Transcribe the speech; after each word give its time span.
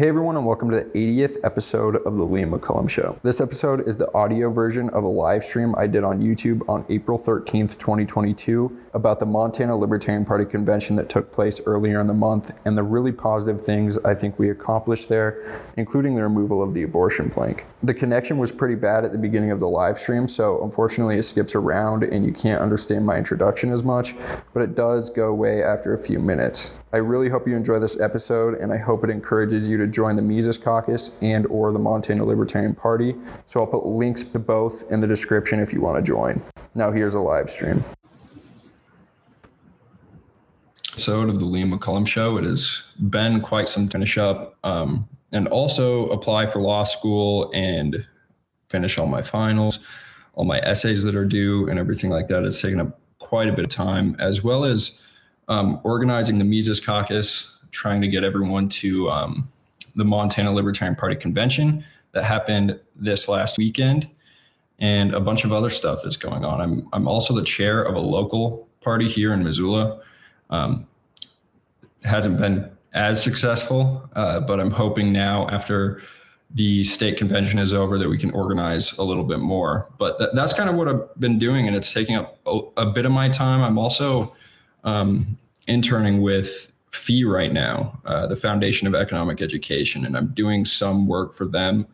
Hey 0.00 0.08
everyone, 0.08 0.38
and 0.38 0.46
welcome 0.46 0.70
to 0.70 0.80
the 0.80 0.90
80th 0.98 1.36
episode 1.44 1.96
of 1.96 2.16
the 2.16 2.26
Liam 2.26 2.58
McCullum 2.58 2.88
Show. 2.88 3.18
This 3.22 3.38
episode 3.38 3.86
is 3.86 3.98
the 3.98 4.10
audio 4.14 4.50
version 4.50 4.88
of 4.88 5.04
a 5.04 5.06
live 5.06 5.44
stream 5.44 5.74
I 5.76 5.86
did 5.86 6.04
on 6.04 6.22
YouTube 6.22 6.66
on 6.70 6.86
April 6.88 7.18
13th, 7.18 7.76
2022, 7.76 8.78
about 8.94 9.18
the 9.20 9.26
Montana 9.26 9.76
Libertarian 9.76 10.24
Party 10.24 10.46
convention 10.46 10.96
that 10.96 11.10
took 11.10 11.30
place 11.30 11.60
earlier 11.66 12.00
in 12.00 12.06
the 12.06 12.14
month 12.14 12.50
and 12.64 12.78
the 12.78 12.82
really 12.82 13.12
positive 13.12 13.60
things 13.60 13.98
I 13.98 14.14
think 14.14 14.38
we 14.38 14.48
accomplished 14.48 15.10
there, 15.10 15.62
including 15.76 16.14
the 16.14 16.22
removal 16.22 16.62
of 16.62 16.72
the 16.72 16.82
abortion 16.82 17.28
plank. 17.28 17.66
The 17.82 17.92
connection 17.92 18.38
was 18.38 18.50
pretty 18.50 18.76
bad 18.76 19.04
at 19.04 19.12
the 19.12 19.18
beginning 19.18 19.50
of 19.50 19.60
the 19.60 19.68
live 19.68 19.98
stream, 19.98 20.28
so 20.28 20.64
unfortunately 20.64 21.18
it 21.18 21.24
skips 21.24 21.54
around 21.54 22.04
and 22.04 22.24
you 22.24 22.32
can't 22.32 22.62
understand 22.62 23.04
my 23.04 23.18
introduction 23.18 23.70
as 23.70 23.84
much, 23.84 24.14
but 24.54 24.62
it 24.62 24.74
does 24.74 25.10
go 25.10 25.28
away 25.28 25.62
after 25.62 25.92
a 25.92 25.98
few 25.98 26.20
minutes. 26.20 26.80
I 26.90 26.96
really 26.96 27.28
hope 27.28 27.46
you 27.46 27.54
enjoy 27.54 27.78
this 27.78 28.00
episode 28.00 28.54
and 28.54 28.72
I 28.72 28.78
hope 28.78 29.04
it 29.04 29.10
encourages 29.10 29.68
you 29.68 29.76
to 29.76 29.89
join 29.90 30.16
the 30.16 30.22
Mises 30.22 30.56
Caucus 30.56 31.16
and 31.22 31.46
or 31.46 31.72
the 31.72 31.78
Montana 31.78 32.24
Libertarian 32.24 32.74
Party. 32.74 33.14
So 33.46 33.60
I'll 33.60 33.66
put 33.66 33.84
links 33.84 34.22
to 34.22 34.38
both 34.38 34.90
in 34.90 35.00
the 35.00 35.06
description 35.06 35.60
if 35.60 35.72
you 35.72 35.80
want 35.80 35.96
to 35.96 36.02
join. 36.02 36.42
Now 36.74 36.92
here's 36.92 37.14
a 37.14 37.20
live 37.20 37.50
stream. 37.50 37.84
Episode 40.92 41.28
of 41.30 41.40
the 41.40 41.46
Liam 41.46 41.76
McCullum 41.76 42.06
Show. 42.06 42.36
It 42.36 42.44
has 42.44 42.82
been 43.08 43.40
quite 43.40 43.68
some 43.68 43.88
finish 43.88 44.18
up 44.18 44.58
um, 44.64 45.08
and 45.32 45.48
also 45.48 46.08
apply 46.08 46.46
for 46.46 46.60
law 46.60 46.82
school 46.82 47.50
and 47.54 48.06
finish 48.68 48.98
all 48.98 49.06
my 49.06 49.22
finals, 49.22 49.80
all 50.34 50.44
my 50.44 50.58
essays 50.60 51.02
that 51.04 51.14
are 51.14 51.24
due, 51.24 51.68
and 51.68 51.78
everything 51.78 52.10
like 52.10 52.28
that. 52.28 52.44
It's 52.44 52.60
taken 52.60 52.80
up 52.80 53.00
quite 53.18 53.48
a 53.48 53.52
bit 53.52 53.64
of 53.64 53.70
time, 53.70 54.16
as 54.18 54.44
well 54.44 54.64
as 54.64 55.06
um, 55.48 55.80
organizing 55.84 56.38
the 56.38 56.44
Mises 56.44 56.80
Caucus, 56.80 57.58
trying 57.70 58.00
to 58.00 58.08
get 58.08 58.22
everyone 58.22 58.68
to 58.68 59.10
um, 59.10 59.48
the 60.00 60.04
Montana 60.04 60.52
Libertarian 60.52 60.96
Party 60.96 61.14
convention 61.14 61.84
that 62.12 62.24
happened 62.24 62.80
this 62.96 63.28
last 63.28 63.58
weekend, 63.58 64.08
and 64.78 65.14
a 65.14 65.20
bunch 65.20 65.44
of 65.44 65.52
other 65.52 65.70
stuff 65.70 66.00
that's 66.02 66.16
going 66.16 66.44
on. 66.44 66.60
I'm 66.60 66.88
I'm 66.92 67.06
also 67.06 67.34
the 67.34 67.44
chair 67.44 67.82
of 67.82 67.94
a 67.94 68.00
local 68.00 68.66
party 68.80 69.06
here 69.06 69.32
in 69.32 69.44
Missoula. 69.44 70.00
Um, 70.48 70.86
hasn't 72.02 72.38
been 72.38 72.68
as 72.94 73.22
successful, 73.22 74.08
uh, 74.14 74.40
but 74.40 74.58
I'm 74.58 74.70
hoping 74.70 75.12
now 75.12 75.46
after 75.48 76.02
the 76.52 76.82
state 76.82 77.16
convention 77.16 77.58
is 77.58 77.72
over 77.72 77.98
that 77.98 78.08
we 78.08 78.18
can 78.18 78.30
organize 78.32 78.96
a 78.98 79.04
little 79.04 79.22
bit 79.22 79.38
more. 79.38 79.88
But 79.98 80.18
th- 80.18 80.30
that's 80.32 80.52
kind 80.52 80.68
of 80.68 80.76
what 80.76 80.88
I've 80.88 81.14
been 81.20 81.38
doing, 81.38 81.68
and 81.68 81.76
it's 81.76 81.92
taking 81.92 82.16
up 82.16 82.38
a, 82.46 82.60
a 82.78 82.86
bit 82.86 83.04
of 83.04 83.12
my 83.12 83.28
time. 83.28 83.62
I'm 83.62 83.78
also 83.78 84.34
um, 84.82 85.38
interning 85.68 86.22
with 86.22 86.69
FEE 86.92 87.24
right 87.24 87.52
now, 87.52 88.00
uh, 88.04 88.26
the 88.26 88.36
Foundation 88.36 88.86
of 88.86 88.94
Economic 88.94 89.40
Education, 89.40 90.04
and 90.04 90.16
I'm 90.16 90.28
doing 90.28 90.64
some 90.64 91.06
work 91.06 91.34
for 91.34 91.46
them, 91.46 91.86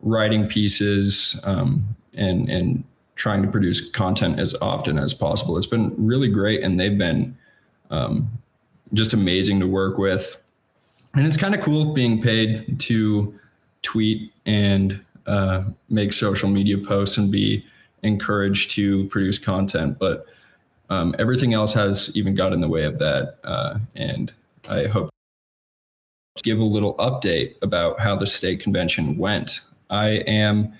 writing 0.00 0.48
pieces 0.48 1.38
um, 1.44 1.96
and 2.14 2.48
and 2.48 2.84
trying 3.14 3.42
to 3.42 3.50
produce 3.50 3.90
content 3.90 4.38
as 4.38 4.54
often 4.62 4.98
as 4.98 5.12
possible. 5.12 5.56
It's 5.58 5.66
been 5.66 5.94
really 5.96 6.30
great, 6.30 6.62
and 6.62 6.80
they've 6.80 6.96
been 6.96 7.36
um, 7.90 8.30
just 8.94 9.12
amazing 9.12 9.60
to 9.60 9.66
work 9.66 9.98
with, 9.98 10.42
and 11.14 11.26
it's 11.26 11.36
kind 11.36 11.54
of 11.54 11.60
cool 11.60 11.92
being 11.92 12.22
paid 12.22 12.80
to 12.80 13.38
tweet 13.82 14.32
and 14.46 15.04
uh, 15.26 15.64
make 15.88 16.12
social 16.12 16.48
media 16.48 16.78
posts 16.78 17.18
and 17.18 17.30
be 17.30 17.64
encouraged 18.02 18.70
to 18.72 19.04
produce 19.08 19.38
content, 19.38 19.98
but 19.98 20.26
um, 20.92 21.14
everything 21.18 21.54
else 21.54 21.72
has 21.72 22.14
even 22.14 22.34
got 22.34 22.52
in 22.52 22.60
the 22.60 22.68
way 22.68 22.84
of 22.84 22.98
that. 22.98 23.38
Uh, 23.44 23.78
and 23.96 24.30
I 24.68 24.86
hope 24.86 25.08
to 26.36 26.42
give 26.42 26.58
a 26.58 26.64
little 26.64 26.94
update 26.96 27.54
about 27.62 27.98
how 27.98 28.14
the 28.14 28.26
state 28.26 28.60
convention 28.60 29.16
went. 29.16 29.60
I 29.88 30.08
am, 30.26 30.74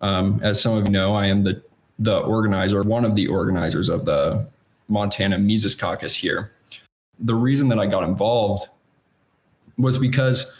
um, 0.00 0.40
as 0.42 0.60
some 0.60 0.76
of 0.76 0.84
you 0.84 0.90
know, 0.90 1.14
I 1.14 1.26
am 1.26 1.44
the 1.44 1.62
the 1.98 2.18
organizer, 2.18 2.82
one 2.82 3.04
of 3.04 3.14
the 3.14 3.28
organizers 3.28 3.88
of 3.88 4.04
the 4.04 4.48
Montana 4.88 5.38
Mises 5.38 5.76
Caucus 5.76 6.16
here. 6.16 6.50
The 7.20 7.34
reason 7.34 7.68
that 7.68 7.78
I 7.78 7.86
got 7.86 8.02
involved 8.02 8.66
was 9.78 9.98
because 9.98 10.58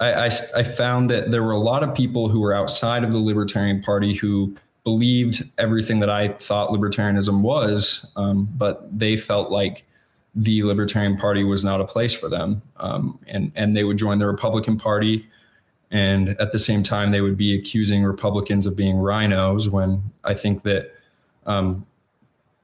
I, 0.00 0.12
I, 0.12 0.30
I, 0.56 0.62
found 0.62 1.10
that 1.10 1.30
there 1.30 1.42
were 1.42 1.52
a 1.52 1.58
lot 1.58 1.82
of 1.82 1.94
people 1.94 2.28
who 2.28 2.40
were 2.40 2.54
outside 2.54 3.04
of 3.04 3.12
the 3.12 3.18
Libertarian 3.18 3.82
Party 3.82 4.14
who 4.14 4.56
believed 4.88 5.44
everything 5.58 6.00
that 6.00 6.08
I 6.08 6.28
thought 6.28 6.70
libertarianism 6.70 7.42
was, 7.42 8.10
um, 8.16 8.48
but 8.56 8.98
they 8.98 9.18
felt 9.18 9.50
like 9.50 9.84
the 10.34 10.62
Libertarian 10.62 11.18
Party 11.18 11.44
was 11.44 11.62
not 11.62 11.78
a 11.82 11.84
place 11.84 12.14
for 12.14 12.30
them, 12.30 12.62
um, 12.78 13.18
and 13.26 13.52
and 13.54 13.76
they 13.76 13.84
would 13.84 13.98
join 13.98 14.18
the 14.18 14.26
Republican 14.26 14.78
Party, 14.78 15.26
and 15.90 16.30
at 16.40 16.52
the 16.52 16.58
same 16.58 16.82
time 16.82 17.10
they 17.10 17.20
would 17.20 17.36
be 17.36 17.54
accusing 17.54 18.02
Republicans 18.02 18.66
of 18.66 18.76
being 18.76 18.96
RINOs 18.96 19.68
When 19.68 20.04
I 20.24 20.32
think 20.32 20.62
that 20.62 20.94
um, 21.44 21.86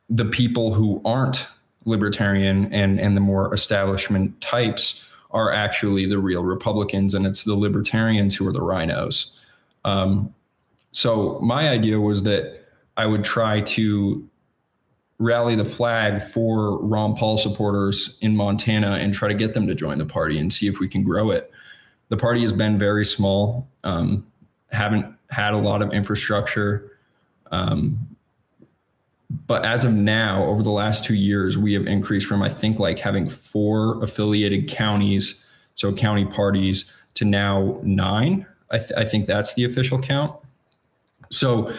the 0.09 0.25
people 0.25 0.73
who 0.73 1.03
aren't 1.05 1.47
libertarian 1.85 2.73
and 2.73 2.99
and 2.99 3.15
the 3.15 3.21
more 3.21 3.53
establishment 3.53 4.41
types 4.41 5.07
are 5.31 5.53
actually 5.53 6.07
the 6.07 6.19
real 6.19 6.43
Republicans, 6.43 7.13
and 7.13 7.27
it's 7.27 7.45
the 7.45 7.55
libertarians 7.55 8.35
who 8.37 8.49
are 8.49 8.53
the 8.53 8.61
RINOs. 8.73 9.37
Um, 9.85 10.34
so 10.95 11.41
my 11.41 11.69
idea 11.69 11.99
was 12.01 12.23
that 12.23 12.67
I 12.97 13.07
would 13.07 13.25
try 13.25 13.61
to 13.61 14.29
rally 15.19 15.57
the 15.57 15.65
flag 15.65 16.23
for 16.23 16.79
Ron 16.79 17.17
Paul 17.17 17.37
supporters 17.37 18.17
in 18.21 18.37
Montana 18.37 18.93
and 18.93 19.13
try 19.13 19.27
to 19.27 19.35
get 19.35 19.55
them 19.55 19.67
to 19.67 19.75
join 19.75 19.99
the 19.99 20.07
party 20.07 20.39
and 20.39 20.53
see 20.53 20.69
if 20.69 20.79
we 20.79 20.87
can 20.87 21.03
grow 21.03 21.33
it. 21.33 21.51
The 22.11 22.17
party 22.17 22.43
has 22.43 22.53
been 22.53 22.79
very 22.79 23.05
small, 23.05 23.69
um, 23.83 24.25
haven't 24.71 25.07
had 25.31 25.53
a 25.53 25.59
lot 25.59 25.83
of 25.83 25.93
infrastructure. 25.93 26.97
Um, 27.51 28.17
but 29.49 29.65
as 29.65 29.85
of 29.85 29.93
now, 29.95 30.45
over 30.45 30.63
the 30.63 30.71
last 30.71 31.03
two 31.03 31.15
years, 31.15 31.59
we 31.59 31.73
have 31.73 31.89
increased 31.89 32.27
from, 32.27 32.41
I 32.41 32.49
think, 32.49 32.79
like 32.79 33.01
having 33.01 33.29
four 33.29 34.01
affiliated 34.01 34.69
counties, 34.69 35.43
so 35.75 35.93
county 35.93 36.25
parties, 36.25 36.85
to 37.15 37.25
now 37.25 37.81
nine. 37.83 38.47
I, 38.71 38.79
th- 38.79 38.93
I 38.97 39.05
think 39.05 39.27
that's 39.27 39.55
the 39.55 39.65
official 39.65 39.99
count. 39.99 40.41
So 41.35 41.73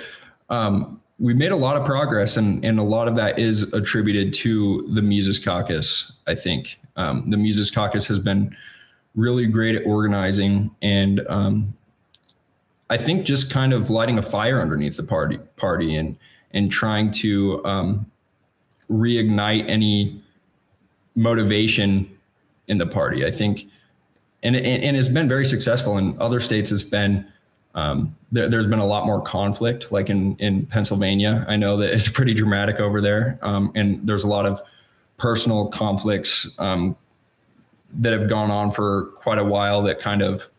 um, 0.50 1.02
we 1.18 1.34
made 1.34 1.52
a 1.52 1.56
lot 1.56 1.78
of 1.78 1.86
progress, 1.86 2.38
and, 2.38 2.64
and 2.66 2.78
a 2.80 2.84
lot 2.84 3.08
of 3.08 3.16
that 3.16 3.40
is 3.40 3.64
attributed 3.74 4.34
to 4.34 4.88
the 4.94 5.02
Mises 5.02 5.40
Caucus. 5.40 6.12
I 6.28 6.36
think 6.36 6.80
um, 6.96 7.30
the 7.30 7.38
Mises 7.38 7.72
Caucus 7.72 8.08
has 8.08 8.20
been 8.20 8.56
really 9.16 9.46
great 9.48 9.76
at 9.76 9.86
organizing, 9.86 10.76
and 10.82 11.26
um, 11.30 11.74
I 12.90 12.98
think 12.98 13.26
just 13.26 13.52
kind 13.52 13.74
of 13.74 13.90
lighting 13.90 14.18
a 14.18 14.22
fire 14.22 14.62
underneath 14.62 14.98
the 14.98 15.04
party 15.04 15.38
party 15.56 15.96
and 15.96 16.18
and 16.52 16.72
trying 16.72 17.12
to 17.12 17.66
um, 17.66 18.12
reignite 18.90 19.68
any 19.70 20.22
motivation 21.16 22.10
in 22.68 22.78
the 22.78 22.86
party. 22.86 23.26
I 23.26 23.32
think, 23.32 23.68
and, 24.44 24.56
and 24.56 24.84
and 24.84 24.98
it's 24.98 25.10
been 25.10 25.30
very 25.30 25.46
successful. 25.46 25.98
In 25.98 26.18
other 26.20 26.42
states, 26.42 26.72
it's 26.72 26.84
been 26.84 27.26
um, 27.76 28.16
there, 28.32 28.50
has 28.50 28.68
been 28.68 28.80
a 28.80 28.86
lot 28.86 29.06
more 29.06 29.22
conflict, 29.22 29.92
like 29.92 30.10
in 30.10 30.36
in 30.38 30.66
Pennsylvania. 30.66 31.46
I 31.48 31.58
know 31.58 31.78
that 31.78 31.94
it's 31.94 32.08
pretty 32.08 32.34
dramatic 32.34 32.80
over 32.80 33.02
there, 33.02 33.38
um, 33.42 33.72
and 33.76 34.06
there's 34.08 34.24
a 34.24 34.28
lot 34.28 34.46
of 34.46 34.62
personal 35.18 35.68
conflicts 35.68 36.58
um, 36.60 36.96
that 37.94 38.14
have 38.14 38.30
gone 38.30 38.50
on 38.50 38.72
for 38.72 39.06
quite 39.18 39.38
a 39.38 39.44
while 39.44 39.84
that 39.84 40.00
kind 40.00 40.22
of 40.22 40.50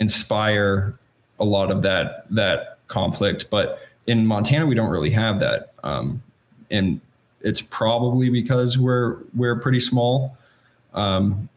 inspire 0.00 0.98
a 1.38 1.44
lot 1.44 1.70
of 1.70 1.82
that 1.82 2.26
that 2.30 2.78
conflict. 2.88 3.48
But 3.48 3.80
in 4.06 4.26
Montana, 4.26 4.66
we 4.66 4.74
don't 4.74 4.90
really 4.90 5.10
have 5.10 5.38
that, 5.40 5.72
um, 5.84 6.22
and 6.70 7.00
it's 7.42 7.62
probably 7.62 8.28
because 8.28 8.76
we're 8.76 9.18
we're 9.34 9.56
pretty 9.56 9.80
small. 9.80 10.36
Um, 10.94 11.48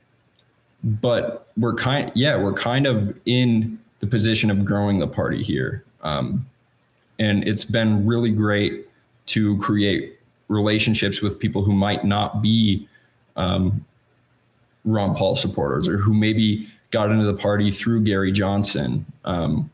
but 0.83 1.47
we're 1.57 1.73
kind, 1.73 2.11
yeah, 2.15 2.37
we're 2.37 2.53
kind 2.53 2.87
of 2.87 3.17
in 3.25 3.79
the 3.99 4.07
position 4.07 4.49
of 4.49 4.65
growing 4.65 4.99
the 4.99 5.07
party 5.07 5.43
here. 5.43 5.83
Um, 6.01 6.45
and 7.17 7.47
it's 7.47 7.65
been 7.65 8.05
really 8.05 8.31
great 8.31 8.87
to 9.27 9.57
create 9.57 10.17
relationships 10.47 11.21
with 11.21 11.37
people 11.37 11.63
who 11.63 11.73
might 11.73 12.03
not 12.05 12.41
be 12.41 12.87
um, 13.35 13.85
Ron 14.85 15.15
Paul 15.15 15.35
supporters 15.35 15.87
or 15.87 15.97
who 15.97 16.13
maybe 16.13 16.67
got 16.91 17.11
into 17.11 17.25
the 17.25 17.33
party 17.33 17.71
through 17.71 18.01
Gary 18.01 18.31
Johnson 18.31 19.05
um, 19.25 19.69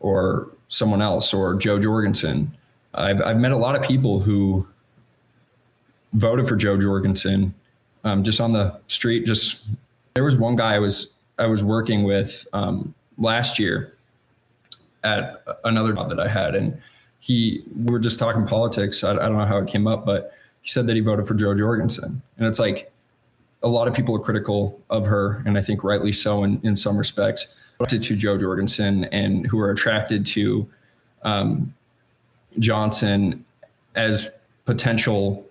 or 0.00 0.48
someone 0.68 1.00
else 1.00 1.32
or 1.32 1.54
Jo 1.54 1.78
Jorgensen. 1.78 2.54
I've, 2.92 3.22
I've 3.22 3.38
met 3.38 3.52
a 3.52 3.56
lot 3.56 3.76
of 3.76 3.82
people 3.82 4.20
who 4.20 4.66
voted 6.12 6.48
for 6.48 6.56
Jo 6.56 6.78
Jorgensen 6.78 7.54
um, 8.04 8.24
just 8.24 8.40
on 8.40 8.52
the 8.52 8.78
street. 8.88 9.24
Just 9.24 9.64
there 10.14 10.24
was 10.24 10.36
one 10.36 10.56
guy 10.56 10.74
I 10.74 10.78
was 10.78 11.14
I 11.38 11.46
was 11.46 11.62
working 11.64 12.02
with 12.02 12.46
um, 12.52 12.94
last 13.20 13.58
year 13.58 13.94
at 15.04 15.44
another 15.64 15.92
job 15.92 16.10
that 16.10 16.18
I 16.18 16.28
had, 16.28 16.54
and 16.54 16.80
he 17.20 17.62
we 17.76 17.92
were 17.92 17.98
just 17.98 18.18
talking 18.18 18.46
politics. 18.46 19.04
I, 19.04 19.12
I 19.12 19.14
don't 19.14 19.36
know 19.36 19.46
how 19.46 19.58
it 19.58 19.68
came 19.68 19.86
up, 19.86 20.04
but 20.04 20.32
he 20.62 20.68
said 20.68 20.86
that 20.88 20.96
he 20.96 21.00
voted 21.00 21.28
for 21.28 21.34
Jo 21.34 21.54
Jorgensen, 21.54 22.20
and 22.38 22.46
it's 22.46 22.58
like 22.58 22.92
a 23.62 23.68
lot 23.68 23.86
of 23.86 23.94
people 23.94 24.16
are 24.16 24.20
critical 24.20 24.80
of 24.90 25.06
her, 25.06 25.42
and 25.46 25.56
I 25.56 25.62
think 25.62 25.84
rightly 25.84 26.12
so 26.12 26.42
in, 26.42 26.60
in 26.62 26.74
some 26.76 26.96
respects, 26.96 27.54
attracted 27.78 28.02
to 28.04 28.16
Jo 28.16 28.38
Jorgensen 28.38 29.04
and 29.04 29.46
who 29.46 29.60
are 29.60 29.70
attracted 29.70 30.26
to 30.26 30.68
um, 31.22 31.74
Johnson 32.58 33.44
as 33.94 34.28
potential 34.64 35.46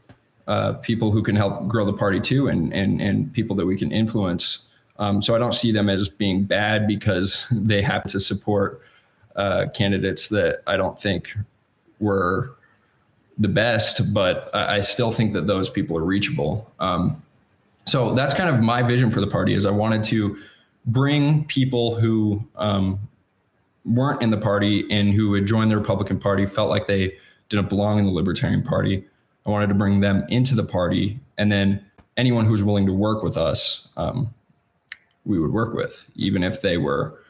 uh, 0.48 0.74
people 0.74 1.12
who 1.12 1.22
can 1.22 1.36
help 1.36 1.68
grow 1.68 1.86
the 1.86 1.94
party 1.94 2.20
too, 2.20 2.48
and 2.48 2.74
and 2.74 3.02
and 3.02 3.32
people 3.34 3.56
that 3.56 3.66
we 3.66 3.78
can 3.78 3.92
influence. 3.92 4.69
Um, 5.00 5.22
so 5.22 5.34
I 5.34 5.40
don't 5.40 5.54
see 5.54 5.72
them 5.72 5.90
as 5.90 6.10
being 6.10 6.44
bad 6.44 6.88
because 6.88 7.48
they 7.52 7.82
happen 7.82 8.12
to 8.12 8.20
support 8.20 8.82
uh, 9.36 9.68
candidates 9.74 10.30
that 10.30 10.62
I 10.68 10.78
don't 10.78 11.02
think 11.02 11.36
were 12.00 12.52
the 13.38 13.48
best, 13.48 14.14
but 14.14 14.54
I, 14.54 14.78
I 14.78 14.80
still 14.82 15.12
think 15.12 15.34
that 15.34 15.48
those 15.48 15.70
people 15.70 15.98
are 15.98 16.04
reachable. 16.04 16.70
Um, 16.80 17.24
so 17.86 18.14
that's 18.14 18.34
kind 18.34 18.50
of 18.50 18.62
my 18.62 18.84
vision 18.84 19.10
for 19.10 19.22
the 19.22 19.28
party 19.28 19.54
is 19.54 19.66
I 19.66 19.72
wanted 19.72 20.04
to 20.06 20.38
bring 20.86 21.46
people 21.46 21.96
who 21.96 22.46
um, 22.56 23.00
weren't 23.86 24.22
in 24.22 24.30
the 24.30 24.38
party 24.38 24.86
and 24.92 25.14
who 25.14 25.34
had 25.34 25.46
joined 25.46 25.72
the 25.72 25.78
Republican 25.78 26.20
Party, 26.20 26.46
felt 26.46 26.70
like 26.70 26.88
they 26.88 27.16
didn't 27.50 27.70
belong 27.70 28.00
in 28.00 28.06
the 28.06 28.12
Libertarian 28.12 28.62
Party. 28.62 29.04
I 29.46 29.50
wanted 29.50 29.68
to 29.68 29.74
bring 29.74 30.02
them 30.02 30.26
into 30.30 30.54
the 30.54 30.64
party, 30.64 31.20
and 31.38 31.52
then 31.52 31.84
anyone 32.18 32.46
who 32.46 32.52
was 32.52 32.62
willing 32.62 32.86
to 32.86 32.94
work 32.94 33.24
with 33.24 33.38
us, 33.38 33.88
um, 33.98 34.34
we 35.30 35.40
would 35.40 35.54
work 35.54 35.74
with, 35.74 36.06
even 36.16 36.44
if 36.44 36.62
they 36.62 36.78
were 36.78 37.22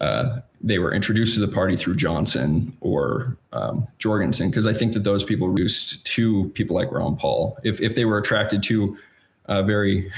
uh, 0.00 0.40
they 0.60 0.78
were 0.78 0.92
introduced 0.92 1.34
to 1.34 1.40
the 1.40 1.48
party 1.48 1.76
through 1.76 1.94
Johnson 1.94 2.76
or 2.80 3.38
um, 3.52 3.86
Jorgensen, 3.98 4.50
because 4.50 4.66
I 4.66 4.74
think 4.74 4.92
that 4.92 5.04
those 5.04 5.24
people 5.24 5.48
were 5.48 5.58
used 5.58 6.04
to 6.06 6.50
people 6.50 6.76
like 6.76 6.92
Ron 6.92 7.16
Paul. 7.16 7.58
If 7.62 7.80
if 7.80 7.94
they 7.94 8.04
were 8.04 8.18
attracted 8.18 8.62
to 8.64 8.98
a 9.46 9.62
very 9.62 10.10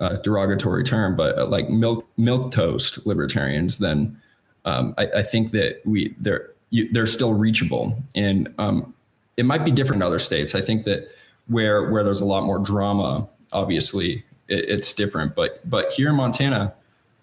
uh, 0.00 0.16
derogatory 0.16 0.82
term, 0.84 1.14
but 1.16 1.38
uh, 1.38 1.46
like 1.46 1.68
milk 1.70 2.08
milk 2.16 2.50
toast 2.50 3.06
libertarians, 3.06 3.78
then 3.78 4.20
um, 4.64 4.94
I, 4.98 5.06
I, 5.18 5.22
think 5.22 5.52
that 5.52 5.80
we 5.84 6.14
they're 6.18 6.50
you, 6.70 6.90
they're 6.92 7.06
still 7.06 7.34
reachable, 7.34 7.96
and 8.16 8.52
um, 8.58 8.94
it 9.36 9.44
might 9.44 9.64
be 9.64 9.70
different 9.70 10.02
in 10.02 10.06
other 10.06 10.18
states. 10.18 10.54
I 10.54 10.60
think 10.60 10.84
that 10.84 11.08
where 11.46 11.88
where 11.90 12.02
there's 12.02 12.22
a 12.22 12.26
lot 12.26 12.42
more 12.44 12.58
drama, 12.58 13.28
obviously 13.52 14.24
it, 14.48 14.68
it's 14.68 14.94
different, 14.94 15.34
but 15.34 15.68
but 15.68 15.92
here 15.92 16.10
in 16.10 16.16
Montana. 16.16 16.74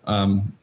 Um, 0.05 0.53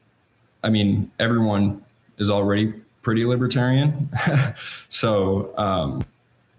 I 0.63 0.69
mean, 0.69 1.09
everyone 1.19 1.81
is 2.19 2.29
already 2.29 2.73
pretty 3.01 3.25
libertarian. 3.25 4.09
so 4.89 5.57
um, 5.57 6.03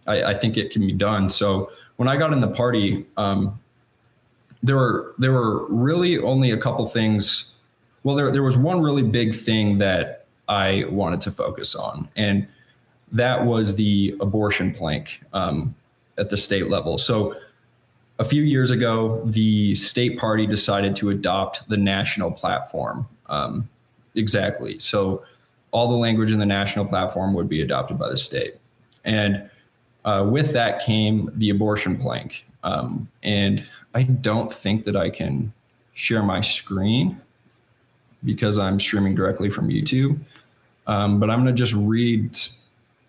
I, 0.07 0.25
I, 0.25 0.35
think 0.35 0.57
it 0.57 0.73
can 0.73 0.85
be 0.85 0.93
done. 0.93 1.31
So 1.31 1.71
when 1.97 2.09
I 2.09 2.17
got 2.17 2.33
in 2.33 2.41
the 2.41 2.49
party, 2.49 3.07
um, 3.17 3.61
there 4.63 4.77
were 4.77 5.15
there 5.19 5.33
were 5.33 5.67
really 5.69 6.19
only 6.19 6.51
a 6.51 6.57
couple 6.57 6.87
things. 6.87 7.55
Well, 8.03 8.17
there 8.17 8.31
there 8.31 8.43
was 8.43 8.57
one 8.57 8.81
really 8.81 9.03
big 9.03 9.35
thing 9.35 9.79
that 9.79 10.27
I 10.49 10.85
wanted 10.89 11.21
to 11.23 11.31
focus 11.31 11.75
on, 11.75 12.09
and 12.17 12.47
that 13.13 13.45
was 13.45 13.77
the 13.77 14.17
abortion 14.21 14.73
plank 14.73 15.21
um, 15.33 15.75
at 16.19 16.31
the 16.31 16.37
state 16.37 16.69
level. 16.71 16.99
So 16.99 17.37
a 18.19 18.25
few 18.25 18.43
years 18.43 18.71
ago, 18.71 19.23
the 19.25 19.75
state 19.75 20.19
party 20.19 20.47
decided 20.47 20.95
to 20.97 21.11
adopt 21.11 21.69
the 21.69 21.77
national 21.77 22.31
platform. 22.31 23.09
Um, 23.27 23.69
Exactly. 24.15 24.79
So 24.79 25.25
all 25.71 25.89
the 25.89 25.97
language 25.97 26.33
in 26.33 26.39
the 26.39 26.47
national 26.47 26.87
platform 26.87 27.35
would 27.35 27.49
be 27.49 27.63
adopted 27.63 27.99
by 27.99 28.09
the 28.09 28.17
state. 28.17 28.57
And 29.05 29.49
uh, 30.05 30.27
with 30.29 30.53
that 30.53 30.85
came 30.85 31.31
the 31.35 31.51
abortion 31.51 31.97
plank. 31.97 32.47
Um, 32.65 33.09
and 33.23 33.67
I 33.95 34.03
don't 34.03 34.53
think 34.53 34.85
that 34.85 34.97
I 34.97 35.11
can 35.11 35.53
share 35.95 36.23
my 36.23 36.41
screen 36.41 37.21
because 38.25 38.59
I'm 38.59 38.79
streaming 38.79 39.15
directly 39.15 39.51
from 39.51 39.69
YouTube. 39.69 40.21
Um, 40.87 41.19
but 41.19 41.31
I'm 41.31 41.43
going 41.43 41.55
to 41.55 41.59
just 41.59 41.75
read 41.75 42.37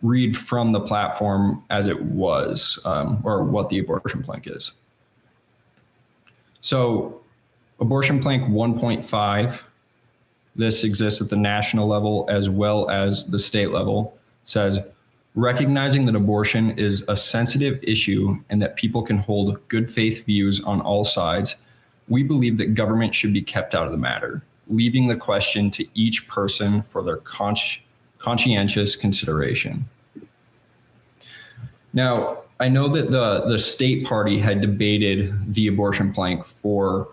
read 0.02 0.36
from 0.36 0.74
the 0.74 0.82
platform 0.82 1.64
as 1.70 1.88
it 1.88 2.02
was, 2.02 2.78
um, 2.84 3.22
or 3.24 3.42
what 3.42 3.70
the 3.70 3.80
abortion 3.80 4.22
plank 4.22 4.48
is. 4.48 4.74
So, 6.64 7.22
abortion 7.80 8.20
plank 8.22 8.46
1.5 8.46 9.64
this 10.56 10.84
exists 10.84 11.22
at 11.22 11.30
the 11.30 11.36
national 11.36 11.88
level 11.88 12.26
as 12.30 12.50
well 12.50 12.90
as 12.90 13.26
the 13.26 13.40
state 13.40 13.72
level, 13.72 14.18
says 14.44 14.80
recognizing 15.36 16.06
that 16.06 16.16
abortion 16.16 16.78
is 16.78 17.04
a 17.08 17.18
sensitive 17.18 17.80
issue 17.82 18.38
and 18.50 18.62
that 18.62 18.76
people 18.76 19.02
can 19.02 19.18
hold 19.18 19.68
good 19.68 19.90
faith 19.90 20.26
views 20.26 20.62
on 20.62 20.80
all 20.80 21.04
sides, 21.04 21.56
we 22.08 22.22
believe 22.22 22.58
that 22.60 22.76
government 22.76 23.16
should 23.16 23.34
be 23.34 23.42
kept 23.42 23.74
out 23.74 23.88
of 23.88 23.92
the 23.92 23.98
matter, 23.98 24.44
leaving 24.68 25.08
the 25.08 25.16
question 25.16 25.72
to 25.72 25.86
each 25.96 26.28
person 26.28 26.84
for 26.84 27.02
their 27.02 27.18
conscientious 28.20 28.96
consideration. 28.96 29.90
Now, 31.94 32.43
I 32.60 32.70
know 32.70 32.88
that 32.90 33.12
the, 33.12 33.46
the 33.46 33.58
state 33.58 34.06
party 34.06 34.40
had 34.40 34.62
debated 34.62 35.54
the 35.54 35.68
abortion 35.68 36.14
plank 36.14 36.46
for 36.46 37.10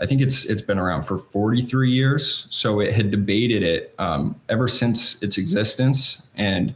I 0.00 0.06
think 0.06 0.20
it's 0.20 0.44
it's 0.44 0.62
been 0.62 0.78
around 0.78 1.02
for 1.02 1.18
43 1.18 1.90
years. 1.90 2.46
So 2.50 2.80
it 2.80 2.92
had 2.92 3.10
debated 3.10 3.62
it 3.62 3.94
um, 3.98 4.40
ever 4.48 4.68
since 4.68 5.20
its 5.22 5.38
existence, 5.38 6.28
and 6.36 6.74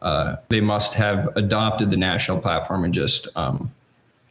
uh, 0.00 0.36
they 0.48 0.60
must 0.60 0.94
have 0.94 1.28
adopted 1.36 1.90
the 1.90 1.96
national 1.96 2.40
platform 2.40 2.84
and 2.84 2.94
just 2.94 3.28
um, 3.36 3.72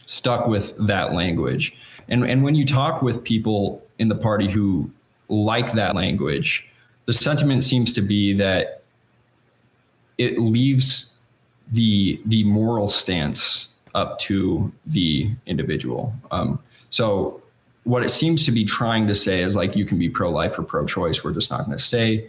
stuck 0.06 0.47
with 0.47 0.75
that 0.88 1.13
language. 1.13 1.75
And 2.09 2.23
and 2.23 2.44
when 2.44 2.56
you 2.56 2.65
talk 2.65 3.03
with 3.03 3.23
people 3.23 3.83
in 4.00 4.07
the 4.07 4.15
party 4.15 4.50
who 4.50 4.89
like 5.29 5.73
that 5.73 5.95
language, 5.95 6.68
the 7.06 7.13
sentiment 7.13 7.63
seems 7.63 7.94
to 7.94 8.01
be 8.01 8.33
that 8.33 8.81
it 10.18 10.39
leaves 10.39 11.11
the 11.71 12.21
the 12.25 12.44
moral 12.44 12.89
stance 12.89 13.69
up 13.95 14.19
to 14.19 14.71
the 14.85 15.29
individual. 15.45 16.13
Um, 16.31 16.59
so 16.89 17.41
what 17.83 18.03
it 18.03 18.09
seems 18.09 18.45
to 18.45 18.51
be 18.51 18.63
trying 18.63 19.07
to 19.07 19.15
say 19.15 19.41
is 19.41 19.56
like 19.56 19.75
you 19.75 19.85
can 19.85 19.97
be 19.97 20.09
pro-life 20.09 20.57
or 20.59 20.63
pro-choice. 20.63 21.23
We're 21.23 21.33
just 21.33 21.50
not 21.50 21.65
going 21.65 21.77
to 21.77 21.83
say 21.83 22.27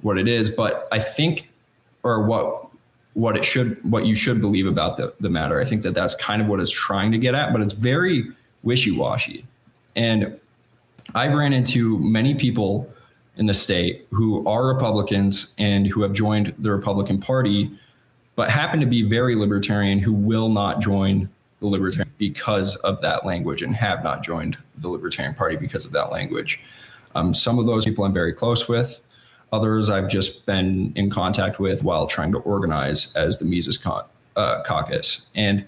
what 0.00 0.18
it 0.18 0.26
is, 0.26 0.50
but 0.50 0.88
I 0.90 1.00
think, 1.00 1.50
or 2.02 2.24
what 2.24 2.68
what 3.14 3.36
it 3.36 3.44
should 3.44 3.82
what 3.90 4.06
you 4.06 4.14
should 4.14 4.40
believe 4.40 4.66
about 4.66 4.96
the, 4.96 5.12
the 5.20 5.30
matter. 5.30 5.60
I 5.60 5.64
think 5.64 5.82
that 5.82 5.94
that's 5.94 6.14
kind 6.14 6.42
of 6.42 6.48
what 6.48 6.60
it's 6.60 6.70
trying 6.70 7.12
to 7.12 7.18
get 7.18 7.34
at, 7.34 7.52
but 7.52 7.62
it's 7.62 7.72
very 7.72 8.26
wishy-washy. 8.62 9.46
And 9.94 10.38
I 11.14 11.28
ran 11.28 11.52
into 11.52 11.98
many 11.98 12.34
people 12.34 12.92
in 13.36 13.46
the 13.46 13.54
state 13.54 14.06
who 14.10 14.46
are 14.46 14.66
Republicans 14.66 15.54
and 15.58 15.86
who 15.86 16.02
have 16.02 16.12
joined 16.12 16.54
the 16.58 16.70
Republican 16.70 17.20
Party, 17.20 17.70
but 18.36 18.50
happen 18.50 18.78
to 18.80 18.86
be 18.86 19.02
very 19.02 19.34
libertarian 19.34 19.98
who 19.98 20.12
will 20.12 20.48
not 20.48 20.80
join 20.80 21.28
the 21.60 21.66
Libertarian 21.66 22.12
because 22.18 22.76
of 22.76 23.00
that 23.00 23.24
language 23.24 23.62
and 23.62 23.74
have 23.74 24.04
not 24.04 24.22
joined 24.22 24.58
the 24.78 24.88
Libertarian 24.88 25.34
Party 25.34 25.56
because 25.56 25.84
of 25.84 25.92
that 25.92 26.12
language. 26.12 26.60
Um, 27.14 27.32
some 27.32 27.58
of 27.58 27.66
those 27.66 27.84
people 27.84 28.04
I'm 28.04 28.12
very 28.12 28.34
close 28.34 28.68
with. 28.68 29.00
Others 29.52 29.90
I've 29.90 30.08
just 30.08 30.44
been 30.44 30.92
in 30.96 31.08
contact 31.08 31.58
with 31.58 31.82
while 31.82 32.06
trying 32.06 32.30
to 32.32 32.38
organize 32.38 33.16
as 33.16 33.38
the 33.38 33.46
Mises 33.46 33.84
uh, 34.36 34.62
caucus. 34.64 35.22
And 35.34 35.64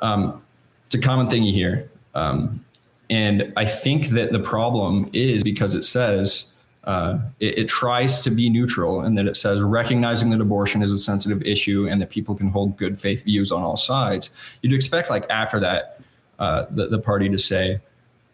um, 0.00 0.42
it's 0.86 0.94
a 0.94 1.00
common 1.00 1.28
thing 1.28 1.42
you 1.42 1.52
hear. 1.52 1.90
Um, 2.14 2.64
and 3.10 3.52
I 3.56 3.64
think 3.64 4.08
that 4.08 4.32
the 4.32 4.38
problem 4.38 5.10
is 5.12 5.42
because 5.42 5.74
it 5.74 5.82
says 5.82 6.52
uh, 6.86 7.18
it, 7.40 7.58
it, 7.58 7.68
tries 7.68 8.20
to 8.20 8.30
be 8.30 8.48
neutral 8.48 9.00
and 9.00 9.18
that 9.18 9.26
it 9.26 9.36
says 9.36 9.60
recognizing 9.60 10.30
that 10.30 10.40
abortion 10.40 10.82
is 10.82 10.92
a 10.92 10.98
sensitive 10.98 11.42
issue 11.42 11.88
and 11.88 12.00
that 12.00 12.10
people 12.10 12.36
can 12.36 12.48
hold 12.48 12.76
good 12.76 12.98
faith 12.98 13.24
views 13.24 13.50
on 13.50 13.60
all 13.62 13.76
sides. 13.76 14.30
You'd 14.62 14.72
expect, 14.72 15.10
like, 15.10 15.28
after 15.28 15.58
that, 15.58 16.00
uh, 16.38 16.66
the, 16.70 16.86
the 16.86 17.00
party 17.00 17.28
to 17.28 17.38
say, 17.38 17.80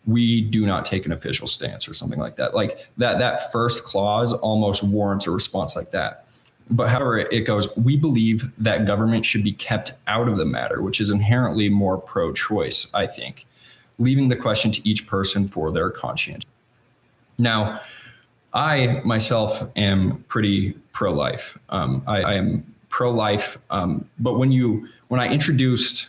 we 0.06 0.42
do 0.42 0.66
not 0.66 0.84
take 0.84 1.06
an 1.06 1.12
official 1.12 1.46
stance 1.46 1.88
or 1.88 1.94
something 1.94 2.18
like 2.18 2.36
that. 2.36 2.54
Like 2.54 2.86
that, 2.98 3.18
that 3.20 3.52
first 3.52 3.84
clause 3.84 4.32
almost 4.32 4.82
warrants 4.82 5.26
a 5.26 5.30
response 5.30 5.74
like 5.74 5.92
that. 5.92 6.26
But 6.70 6.88
however, 6.88 7.18
it 7.18 7.46
goes, 7.46 7.74
we 7.76 7.96
believe 7.96 8.52
that 8.58 8.84
government 8.86 9.24
should 9.24 9.44
be 9.44 9.52
kept 9.52 9.92
out 10.06 10.28
of 10.28 10.36
the 10.36 10.44
matter, 10.44 10.82
which 10.82 11.00
is 11.00 11.10
inherently 11.10 11.68
more 11.68 11.98
pro 11.98 12.32
choice, 12.32 12.88
I 12.92 13.06
think, 13.06 13.46
leaving 13.98 14.28
the 14.28 14.36
question 14.36 14.72
to 14.72 14.88
each 14.88 15.06
person 15.06 15.48
for 15.48 15.70
their 15.70 15.90
conscience. 15.90 16.44
Now, 17.38 17.80
I 18.54 19.00
myself 19.04 19.62
am 19.76 20.24
pretty 20.28 20.72
pro 20.92 21.12
life. 21.12 21.58
Um, 21.70 22.02
I, 22.06 22.22
I, 22.22 22.34
am 22.34 22.74
pro 22.90 23.10
life. 23.10 23.58
Um, 23.70 24.08
but 24.18 24.34
when 24.34 24.52
you 24.52 24.88
when 25.08 25.20
I 25.20 25.28
introduced 25.32 26.08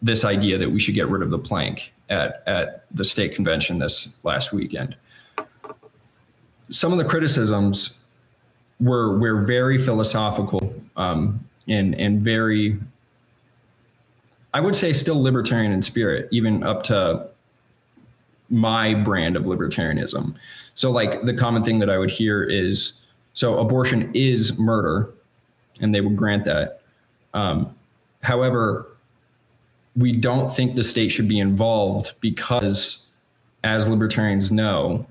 this 0.00 0.24
idea 0.24 0.58
that 0.58 0.70
we 0.70 0.80
should 0.80 0.94
get 0.94 1.08
rid 1.08 1.22
of 1.22 1.30
the 1.30 1.38
plank 1.38 1.92
at 2.08 2.42
at 2.46 2.86
the 2.90 3.04
state 3.04 3.34
convention 3.34 3.78
this 3.78 4.16
last 4.24 4.52
weekend, 4.52 4.96
some 6.70 6.92
of 6.92 6.98
the 6.98 7.04
criticisms 7.04 8.00
were 8.80 9.18
were 9.18 9.42
very 9.42 9.78
philosophical 9.78 10.74
um, 10.96 11.46
and 11.68 11.94
and 11.94 12.22
very 12.22 12.78
I 14.54 14.60
would 14.60 14.76
say 14.76 14.92
still 14.92 15.20
libertarian 15.20 15.72
in 15.72 15.82
spirit, 15.82 16.28
even 16.30 16.62
up 16.62 16.82
to 16.84 17.28
my 18.52 18.94
brand 18.94 19.34
of 19.34 19.44
libertarianism. 19.44 20.34
So, 20.74 20.90
like 20.90 21.22
the 21.22 21.34
common 21.34 21.64
thing 21.64 21.80
that 21.80 21.90
I 21.90 21.98
would 21.98 22.10
hear 22.10 22.44
is 22.44 23.00
so 23.32 23.58
abortion 23.58 24.10
is 24.14 24.58
murder, 24.58 25.12
and 25.80 25.94
they 25.94 26.00
would 26.00 26.16
grant 26.16 26.44
that. 26.44 26.82
Um, 27.34 27.74
however, 28.22 28.86
we 29.96 30.12
don't 30.12 30.54
think 30.54 30.74
the 30.74 30.84
state 30.84 31.08
should 31.08 31.28
be 31.28 31.40
involved 31.40 32.14
because, 32.20 33.08
as 33.64 33.88
libertarians 33.88 34.52
know, 34.52 35.06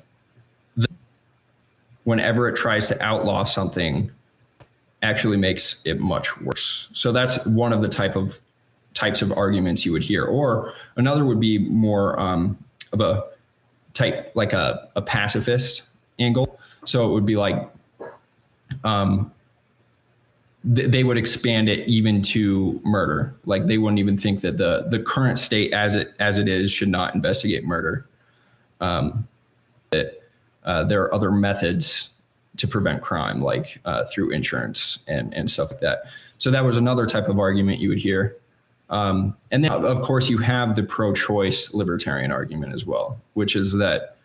whenever 2.03 2.47
it 2.47 2.55
tries 2.55 2.87
to 2.87 3.03
outlaw 3.03 3.43
something, 3.43 4.11
actually 5.03 5.37
makes 5.37 5.83
it 5.85 5.99
much 5.99 6.39
worse. 6.41 6.89
So 6.93 7.11
that's 7.11 7.43
one 7.47 7.73
of 7.73 7.81
the 7.81 7.87
type 7.87 8.15
of 8.15 8.39
types 8.93 9.21
of 9.21 9.31
arguments 9.31 9.85
you 9.85 9.91
would 9.93 10.03
hear. 10.03 10.25
Or 10.25 10.73
another 10.95 11.25
would 11.25 11.39
be 11.39 11.57
more 11.57 12.19
um, 12.19 12.57
of 12.91 13.01
a 13.01 13.23
type 13.93 14.31
like 14.35 14.53
a, 14.53 14.89
a 14.95 15.01
pacifist 15.01 15.83
angle. 16.19 16.59
So 16.85 17.09
it 17.09 17.13
would 17.13 17.25
be 17.25 17.35
like 17.35 17.69
um, 18.83 19.31
th- 20.75 20.89
they 20.89 21.03
would 21.03 21.17
expand 21.17 21.69
it 21.69 21.87
even 21.87 22.21
to 22.21 22.79
murder. 22.83 23.35
Like 23.45 23.67
they 23.67 23.77
wouldn't 23.77 23.99
even 23.99 24.17
think 24.17 24.41
that 24.41 24.57
the 24.57 24.87
the 24.89 24.99
current 24.99 25.39
state 25.39 25.73
as 25.73 25.95
it 25.95 26.13
as 26.19 26.39
it 26.39 26.47
is 26.47 26.71
should 26.71 26.89
not 26.89 27.15
investigate 27.15 27.63
murder. 27.63 28.07
Um, 28.79 29.27
that 29.91 30.21
uh, 30.63 30.83
there 30.83 31.01
are 31.03 31.13
other 31.13 31.31
methods 31.31 32.17
to 32.57 32.67
prevent 32.67 33.01
crime, 33.01 33.41
like 33.41 33.79
uh, 33.85 34.03
through 34.05 34.31
insurance 34.31 35.03
and 35.07 35.33
and 35.33 35.49
stuff 35.49 35.71
like 35.71 35.81
that. 35.81 36.03
So 36.37 36.49
that 36.51 36.63
was 36.63 36.77
another 36.77 37.05
type 37.05 37.27
of 37.27 37.39
argument 37.39 37.79
you 37.79 37.89
would 37.89 37.99
hear. 37.99 38.37
Um, 38.91 39.37
and 39.51 39.63
then, 39.63 39.71
of 39.71 40.01
course, 40.01 40.29
you 40.29 40.37
have 40.39 40.75
the 40.75 40.83
pro-choice 40.83 41.73
libertarian 41.73 42.31
argument 42.31 42.73
as 42.73 42.85
well, 42.85 43.19
which 43.33 43.55
is 43.55 43.77
that 43.77 44.17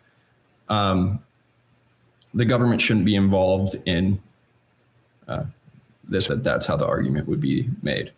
um, 0.67 1.19
the 2.33 2.43
government 2.43 2.81
shouldn't 2.81 3.05
be 3.05 3.15
involved 3.15 3.77
in 3.85 4.21
uh, 5.29 5.45
this. 6.03 6.27
But 6.27 6.43
that's 6.43 6.65
how 6.65 6.75
the 6.75 6.85
argument 6.85 7.29
would 7.29 7.39
be 7.39 7.69
made. 7.81 8.11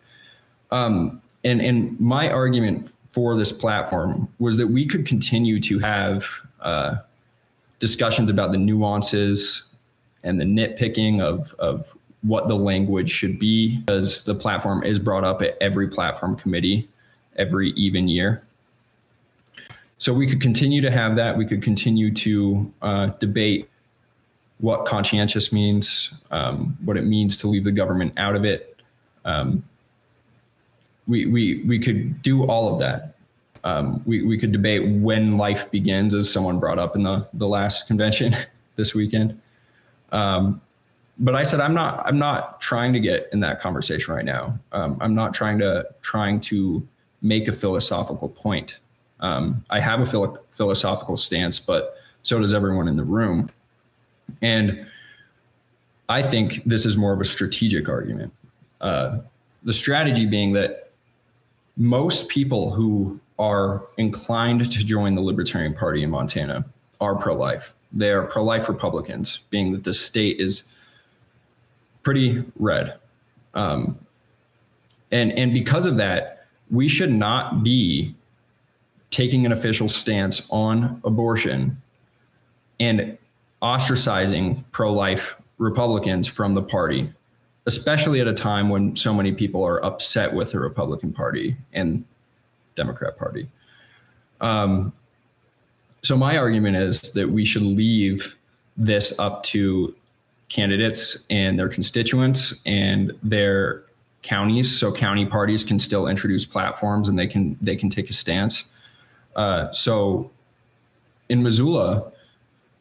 Um, 0.72 1.22
and 1.44 1.60
and 1.62 1.98
my 2.00 2.28
argument 2.28 2.92
for 3.12 3.36
this 3.36 3.52
platform 3.52 4.28
was 4.40 4.56
that 4.56 4.66
we 4.66 4.86
could 4.86 5.06
continue 5.06 5.60
to 5.60 5.78
have 5.78 6.26
uh, 6.60 6.96
discussions 7.78 8.28
about 8.28 8.50
the 8.50 8.58
nuances 8.58 9.64
and 10.24 10.40
the 10.40 10.44
nitpicking 10.44 11.20
of 11.20 11.54
of 11.60 11.96
what 12.22 12.48
the 12.48 12.54
language 12.54 13.10
should 13.10 13.38
be 13.38 13.78
because 13.78 14.24
the 14.24 14.34
platform 14.34 14.82
is 14.82 14.98
brought 14.98 15.24
up 15.24 15.40
at 15.42 15.56
every 15.60 15.88
platform 15.88 16.36
committee 16.36 16.88
every 17.36 17.70
even 17.70 18.08
year. 18.08 18.44
So 19.98 20.12
we 20.12 20.26
could 20.26 20.40
continue 20.40 20.80
to 20.82 20.90
have 20.90 21.16
that. 21.16 21.36
We 21.36 21.46
could 21.46 21.62
continue 21.62 22.12
to 22.14 22.72
uh, 22.80 23.06
debate 23.18 23.68
what 24.58 24.84
conscientious 24.84 25.52
means, 25.52 26.12
um, 26.30 26.76
what 26.84 26.96
it 26.96 27.04
means 27.04 27.38
to 27.38 27.48
leave 27.48 27.64
the 27.64 27.72
government 27.72 28.18
out 28.18 28.36
of 28.36 28.44
it. 28.44 28.76
Um, 29.24 29.64
we, 31.06 31.26
we, 31.26 31.64
we 31.64 31.78
could 31.78 32.22
do 32.22 32.44
all 32.44 32.72
of 32.72 32.78
that. 32.80 33.14
Um, 33.64 34.02
we, 34.06 34.22
we 34.22 34.38
could 34.38 34.52
debate 34.52 34.86
when 34.86 35.36
life 35.36 35.70
begins, 35.70 36.14
as 36.14 36.30
someone 36.30 36.58
brought 36.58 36.78
up 36.78 36.96
in 36.96 37.02
the, 37.02 37.28
the 37.34 37.48
last 37.48 37.86
convention 37.86 38.34
this 38.76 38.94
weekend. 38.94 39.40
Um, 40.12 40.60
but 41.20 41.34
I 41.34 41.42
said 41.42 41.60
I'm 41.60 41.74
not 41.74 42.04
I'm 42.06 42.18
not 42.18 42.60
trying 42.60 42.92
to 42.94 43.00
get 43.00 43.28
in 43.32 43.40
that 43.40 43.60
conversation 43.60 44.12
right 44.14 44.24
now. 44.24 44.58
Um, 44.72 44.96
I'm 45.00 45.14
not 45.14 45.34
trying 45.34 45.58
to 45.58 45.86
trying 46.00 46.40
to 46.40 46.86
make 47.22 47.46
a 47.46 47.52
philosophical 47.52 48.30
point. 48.30 48.78
Um, 49.20 49.62
I 49.68 49.80
have 49.80 50.00
a 50.00 50.06
philo- 50.06 50.38
philosophical 50.50 51.18
stance, 51.18 51.58
but 51.58 51.98
so 52.22 52.40
does 52.40 52.54
everyone 52.54 52.88
in 52.88 52.96
the 52.96 53.04
room. 53.04 53.50
And 54.40 54.86
I 56.08 56.22
think 56.22 56.64
this 56.64 56.86
is 56.86 56.96
more 56.96 57.12
of 57.12 57.20
a 57.20 57.24
strategic 57.26 57.88
argument. 57.88 58.32
Uh, 58.80 59.18
the 59.62 59.74
strategy 59.74 60.24
being 60.24 60.54
that 60.54 60.90
most 61.76 62.30
people 62.30 62.70
who 62.72 63.20
are 63.38 63.86
inclined 63.98 64.70
to 64.72 64.86
join 64.86 65.14
the 65.14 65.20
Libertarian 65.20 65.74
Party 65.74 66.02
in 66.02 66.10
Montana 66.10 66.64
are 67.00 67.14
pro 67.14 67.34
life. 67.34 67.74
They 67.92 68.10
are 68.10 68.22
pro 68.22 68.42
life 68.42 68.68
Republicans, 68.68 69.40
being 69.50 69.72
that 69.72 69.84
the 69.84 69.94
state 69.94 70.40
is 70.40 70.64
pretty 72.02 72.44
red. 72.58 72.94
Um, 73.54 73.98
and 75.10 75.32
and 75.32 75.52
because 75.52 75.86
of 75.86 75.96
that, 75.96 76.46
we 76.70 76.88
should 76.88 77.12
not 77.12 77.62
be 77.62 78.14
taking 79.10 79.44
an 79.44 79.52
official 79.52 79.88
stance 79.88 80.46
on 80.50 81.00
abortion 81.04 81.80
and 82.78 83.18
ostracizing 83.60 84.64
pro-life 84.70 85.36
Republicans 85.58 86.26
from 86.26 86.54
the 86.54 86.62
party, 86.62 87.12
especially 87.66 88.20
at 88.20 88.28
a 88.28 88.32
time 88.32 88.68
when 88.68 88.94
so 88.96 89.12
many 89.12 89.32
people 89.32 89.64
are 89.64 89.84
upset 89.84 90.32
with 90.32 90.52
the 90.52 90.60
Republican 90.60 91.12
Party 91.12 91.56
and 91.72 92.04
Democrat 92.76 93.18
Party. 93.18 93.48
Um, 94.40 94.92
so 96.02 96.16
my 96.16 96.38
argument 96.38 96.76
is 96.76 97.00
that 97.00 97.30
we 97.30 97.44
should 97.44 97.62
leave 97.62 98.38
this 98.76 99.18
up 99.18 99.42
to 99.42 99.94
candidates 100.50 101.24
and 101.30 101.58
their 101.58 101.68
constituents 101.68 102.54
and 102.66 103.12
their 103.22 103.84
counties. 104.22 104.78
So 104.78 104.92
county 104.92 105.24
parties 105.24 105.64
can 105.64 105.78
still 105.78 106.06
introduce 106.06 106.44
platforms 106.44 107.08
and 107.08 107.18
they 107.18 107.26
can 107.26 107.56
they 107.62 107.76
can 107.76 107.88
take 107.88 108.10
a 108.10 108.12
stance. 108.12 108.64
Uh, 109.34 109.72
so 109.72 110.30
in 111.30 111.42
Missoula, 111.42 112.12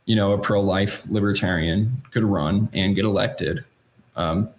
you 0.06 0.16
know, 0.16 0.34
a 0.34 0.38
pro-life 0.38 1.06
libertarian 1.08 2.02
could 2.12 2.24
run 2.24 2.68
and 2.74 2.96
get 2.96 3.06
elected, 3.06 3.64
um, 4.16 4.50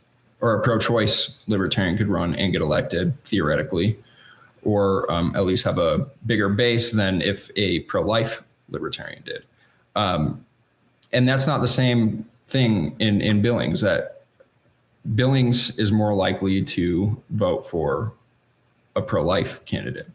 or 0.40 0.54
a 0.54 0.62
pro-choice 0.62 1.36
libertarian 1.48 1.98
could 1.98 2.06
run 2.06 2.34
and 2.36 2.52
get 2.52 2.62
elected 2.62 3.12
theoretically, 3.24 3.98
or 4.62 5.10
um, 5.12 5.34
at 5.34 5.44
least 5.44 5.64
have 5.64 5.76
a 5.76 6.06
bigger 6.24 6.48
base 6.48 6.92
than 6.92 7.20
if 7.20 7.50
a 7.56 7.80
pro-life 7.80 8.44
libertarian 8.68 9.22
did. 9.24 9.42
Um, 9.96 10.46
and 11.12 11.28
that's 11.28 11.48
not 11.48 11.60
the 11.60 11.68
same 11.68 12.24
thing 12.50 12.96
in 12.98 13.20
in 13.20 13.42
Billings 13.42 13.80
that 13.80 14.22
Billings 15.14 15.78
is 15.78 15.92
more 15.92 16.14
likely 16.14 16.62
to 16.62 17.20
vote 17.30 17.66
for 17.68 18.12
a 18.94 19.02
pro-life 19.02 19.64
candidate. 19.64 20.08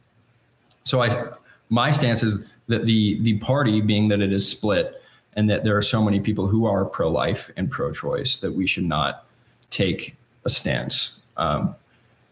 So 0.83 1.01
I 1.01 1.29
my 1.69 1.91
stance 1.91 2.21
is 2.23 2.45
that 2.67 2.85
the 2.85 3.19
the 3.21 3.37
party 3.39 3.81
being 3.81 4.09
that 4.09 4.21
it 4.21 4.33
is 4.33 4.47
split 4.47 5.01
and 5.33 5.49
that 5.49 5.63
there 5.63 5.75
are 5.75 5.81
so 5.81 6.03
many 6.03 6.19
people 6.19 6.47
who 6.47 6.65
are 6.65 6.85
pro-life 6.85 7.51
and 7.57 7.69
pro-choice 7.69 8.37
that 8.37 8.53
we 8.53 8.67
should 8.67 8.85
not 8.85 9.25
take 9.69 10.15
a 10.45 10.49
stance. 10.49 11.19
Um, 11.35 11.75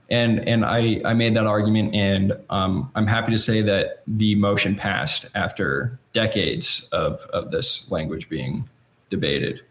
and 0.10 0.48
and 0.48 0.65
I 0.65 1.01
I 1.03 1.13
made 1.13 1.36
that 1.36 1.48
argument, 1.48 1.95
and 1.95 2.33
um, 2.50 2.91
I'm 2.95 3.07
happy 3.07 3.31
to 3.31 3.38
say 3.38 3.62
that 3.62 4.03
the 4.05 4.36
motion 4.36 4.75
passed 4.75 5.25
after 5.33 5.98
decades 6.13 6.88
of 6.91 7.22
of 7.33 7.51
this 7.51 7.89
language 7.89 8.29
being 8.29 8.69
debated. 9.10 9.62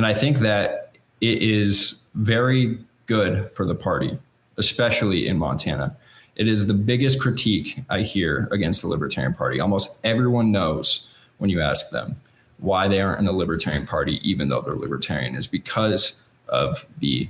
And 0.00 0.06
I 0.06 0.14
think 0.14 0.38
that 0.38 0.96
it 1.20 1.42
is 1.42 1.98
very 2.14 2.78
good 3.04 3.50
for 3.50 3.66
the 3.66 3.74
party, 3.74 4.18
especially 4.56 5.28
in 5.28 5.36
Montana. 5.36 5.94
It 6.36 6.48
is 6.48 6.66
the 6.66 6.72
biggest 6.72 7.20
critique 7.20 7.78
I 7.90 8.00
hear 8.00 8.48
against 8.50 8.80
the 8.80 8.88
Libertarian 8.88 9.34
Party. 9.34 9.60
Almost 9.60 10.00
everyone 10.02 10.50
knows 10.52 11.06
when 11.36 11.50
you 11.50 11.60
ask 11.60 11.90
them 11.90 12.16
why 12.60 12.88
they 12.88 13.02
aren't 13.02 13.18
in 13.18 13.26
the 13.26 13.32
Libertarian 13.34 13.86
Party, 13.86 14.26
even 14.26 14.48
though 14.48 14.62
they're 14.62 14.74
Libertarian, 14.74 15.34
is 15.34 15.46
because 15.46 16.22
of 16.48 16.86
the 17.00 17.28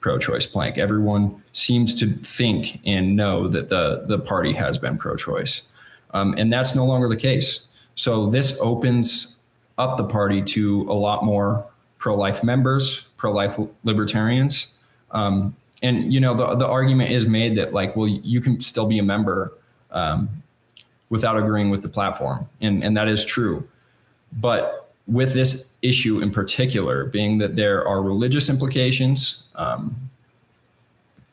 pro 0.00 0.18
choice 0.18 0.46
plank. 0.46 0.78
Everyone 0.78 1.42
seems 1.52 1.94
to 1.96 2.06
think 2.06 2.80
and 2.86 3.16
know 3.16 3.48
that 3.48 3.68
the, 3.68 4.04
the 4.06 4.18
party 4.18 4.54
has 4.54 4.78
been 4.78 4.96
pro 4.96 5.14
choice. 5.14 5.60
Um, 6.12 6.34
and 6.38 6.50
that's 6.50 6.74
no 6.74 6.86
longer 6.86 7.06
the 7.06 7.18
case. 7.18 7.66
So 7.96 8.30
this 8.30 8.58
opens 8.62 9.36
up 9.80 9.96
the 9.96 10.04
party 10.04 10.42
to 10.42 10.82
a 10.82 10.92
lot 10.92 11.24
more 11.24 11.66
pro-life 11.98 12.44
members, 12.44 13.06
pro-life 13.16 13.58
libertarians. 13.84 14.68
Um, 15.10 15.56
and 15.82 16.12
you 16.12 16.20
know, 16.20 16.34
the 16.34 16.54
the 16.56 16.66
argument 16.66 17.10
is 17.10 17.26
made 17.26 17.56
that 17.56 17.72
like, 17.72 17.96
well, 17.96 18.06
you 18.06 18.40
can 18.40 18.60
still 18.60 18.86
be 18.86 18.98
a 18.98 19.02
member 19.02 19.52
um, 19.90 20.42
without 21.08 21.36
agreeing 21.38 21.70
with 21.70 21.82
the 21.82 21.88
platform, 21.88 22.48
and 22.60 22.84
and 22.84 22.96
that 22.96 23.08
is 23.08 23.24
true. 23.24 23.66
But 24.32 24.92
with 25.06 25.32
this 25.32 25.74
issue 25.82 26.20
in 26.20 26.30
particular, 26.30 27.06
being 27.06 27.38
that 27.38 27.56
there 27.56 27.86
are 27.88 28.02
religious 28.02 28.48
implications, 28.48 29.42
um, 29.56 29.96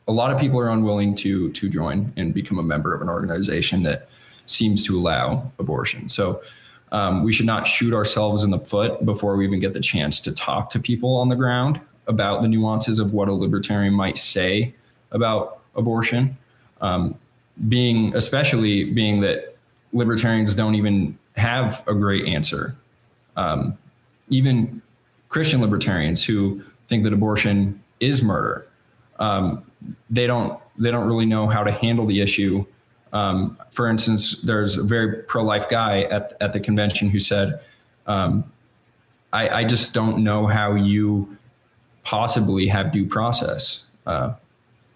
a 0.08 0.12
lot 0.12 0.32
of 0.32 0.40
people 0.40 0.58
are 0.58 0.70
unwilling 0.70 1.14
to 1.16 1.52
to 1.52 1.68
join 1.68 2.12
and 2.16 2.32
become 2.32 2.58
a 2.58 2.62
member 2.62 2.94
of 2.94 3.02
an 3.02 3.08
organization 3.08 3.82
that 3.82 4.08
seems 4.46 4.82
to 4.86 4.98
allow 4.98 5.52
abortion. 5.58 6.08
So 6.08 6.42
um, 6.92 7.22
we 7.22 7.32
should 7.32 7.46
not 7.46 7.66
shoot 7.66 7.94
ourselves 7.94 8.44
in 8.44 8.50
the 8.50 8.58
foot 8.58 9.04
before 9.04 9.36
we 9.36 9.44
even 9.44 9.60
get 9.60 9.72
the 9.72 9.80
chance 9.80 10.20
to 10.22 10.32
talk 10.32 10.70
to 10.70 10.78
people 10.78 11.16
on 11.16 11.28
the 11.28 11.36
ground 11.36 11.80
about 12.06 12.40
the 12.40 12.48
nuances 12.48 12.98
of 12.98 13.12
what 13.12 13.28
a 13.28 13.32
libertarian 13.32 13.92
might 13.92 14.16
say 14.16 14.74
about 15.10 15.60
abortion. 15.76 16.36
Um, 16.80 17.16
being 17.68 18.14
especially 18.14 18.84
being 18.84 19.20
that 19.20 19.56
libertarians 19.92 20.54
don't 20.54 20.74
even 20.74 21.18
have 21.36 21.86
a 21.88 21.94
great 21.94 22.26
answer. 22.26 22.76
Um, 23.36 23.76
even 24.28 24.82
Christian 25.28 25.60
libertarians 25.60 26.24
who 26.24 26.62
think 26.86 27.04
that 27.04 27.12
abortion 27.12 27.82
is 28.00 28.22
murder, 28.22 28.66
um, 29.18 29.64
they 30.08 30.26
don't 30.26 30.58
they 30.78 30.90
don't 30.90 31.06
really 31.06 31.26
know 31.26 31.48
how 31.48 31.64
to 31.64 31.72
handle 31.72 32.06
the 32.06 32.20
issue. 32.20 32.64
Um, 33.12 33.58
for 33.70 33.88
instance, 33.88 34.42
there's 34.42 34.76
a 34.76 34.82
very 34.82 35.22
pro-life 35.22 35.68
guy 35.68 36.02
at 36.02 36.34
at 36.40 36.52
the 36.52 36.60
convention 36.60 37.08
who 37.08 37.18
said, 37.18 37.60
um, 38.06 38.44
I, 39.32 39.48
"I 39.60 39.64
just 39.64 39.94
don't 39.94 40.22
know 40.22 40.46
how 40.46 40.74
you 40.74 41.36
possibly 42.04 42.68
have 42.68 42.92
due 42.92 43.06
process." 43.06 43.84
Uh, 44.06 44.34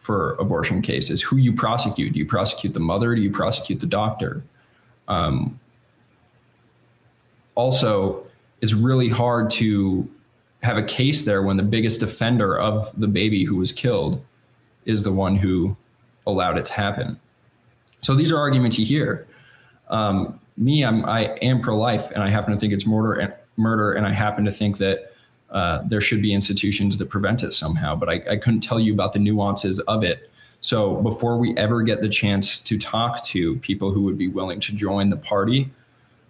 for 0.03 0.33
abortion 0.41 0.83
cases, 0.83 1.23
who 1.23 1.37
you 1.37 1.53
prosecute. 1.53 2.13
Do 2.13 2.19
you 2.19 2.27
prosecute 2.27 2.75
the 2.75 2.81
mother? 2.81 3.15
Do 3.15 3.23
you 3.23 3.31
prosecute 3.31 3.79
the 3.79 3.87
doctor? 3.87 4.43
Um, 5.07 5.61
also, 7.55 8.27
it's 8.61 8.75
really 8.75 9.09
hard 9.09 9.49
to 9.51 10.11
have 10.65 10.77
a 10.77 10.83
case 10.83 11.25
there 11.25 11.43
when 11.43 11.57
the 11.57 11.63
biggest 11.63 12.01
defender 12.01 12.59
of 12.59 12.91
the 12.99 13.07
baby 13.07 13.45
who 13.45 13.55
was 13.55 13.71
killed 13.71 14.25
is 14.87 15.05
the 15.05 15.13
one 15.13 15.37
who 15.37 15.77
allowed 16.27 16.59
it 16.59 16.65
to 16.65 16.73
happen. 16.73 17.21
So 18.03 18.15
these 18.15 18.33
are 18.33 18.37
arguments 18.37 18.79
you 18.79 18.85
hear. 18.85 19.27
Um, 19.89 20.41
me, 20.57 20.85
I'm 20.85 21.05
I 21.07 21.37
am 21.41 21.61
pro-life, 21.61 22.11
and 22.11 22.23
I 22.23 22.29
happen 22.29 22.53
to 22.53 22.61
think 22.61 22.73
it's 22.73 22.87
murder 22.87 23.15
and 23.15 23.33
murder, 23.57 23.93
and 23.93 24.07
I 24.07 24.13
happen 24.13 24.45
to 24.45 24.51
think 24.51 24.79
that 24.79 25.13
uh, 25.51 25.83
there 25.87 26.01
should 26.01 26.21
be 26.21 26.33
institutions 26.33 26.99
that 26.99 27.07
prevent 27.07 27.43
it 27.43 27.53
somehow. 27.53 27.95
But 27.95 28.09
I, 28.09 28.23
I 28.31 28.37
couldn't 28.37 28.61
tell 28.61 28.81
you 28.81 28.93
about 28.93 29.13
the 29.13 29.19
nuances 29.19 29.79
of 29.81 30.03
it. 30.03 30.31
So 30.61 30.97
before 30.97 31.39
we 31.39 31.57
ever 31.57 31.83
get 31.83 32.01
the 32.01 32.09
chance 32.09 32.61
to 32.61 32.79
talk 32.79 33.25
to 33.25 33.57
people 33.57 33.91
who 33.91 34.03
would 34.03 34.17
be 34.17 34.29
willing 34.29 34.61
to 34.61 34.73
join 34.73 35.11
the 35.11 35.17
party, 35.17 35.71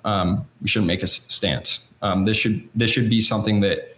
um, 0.04 0.46
we 0.60 0.68
shouldn't 0.68 0.86
make 0.86 1.02
a 1.02 1.06
stance. 1.06 1.86
Um, 2.00 2.24
this 2.24 2.36
should 2.36 2.68
this 2.74 2.90
should 2.90 3.08
be 3.08 3.20
something 3.20 3.60
that 3.60 3.96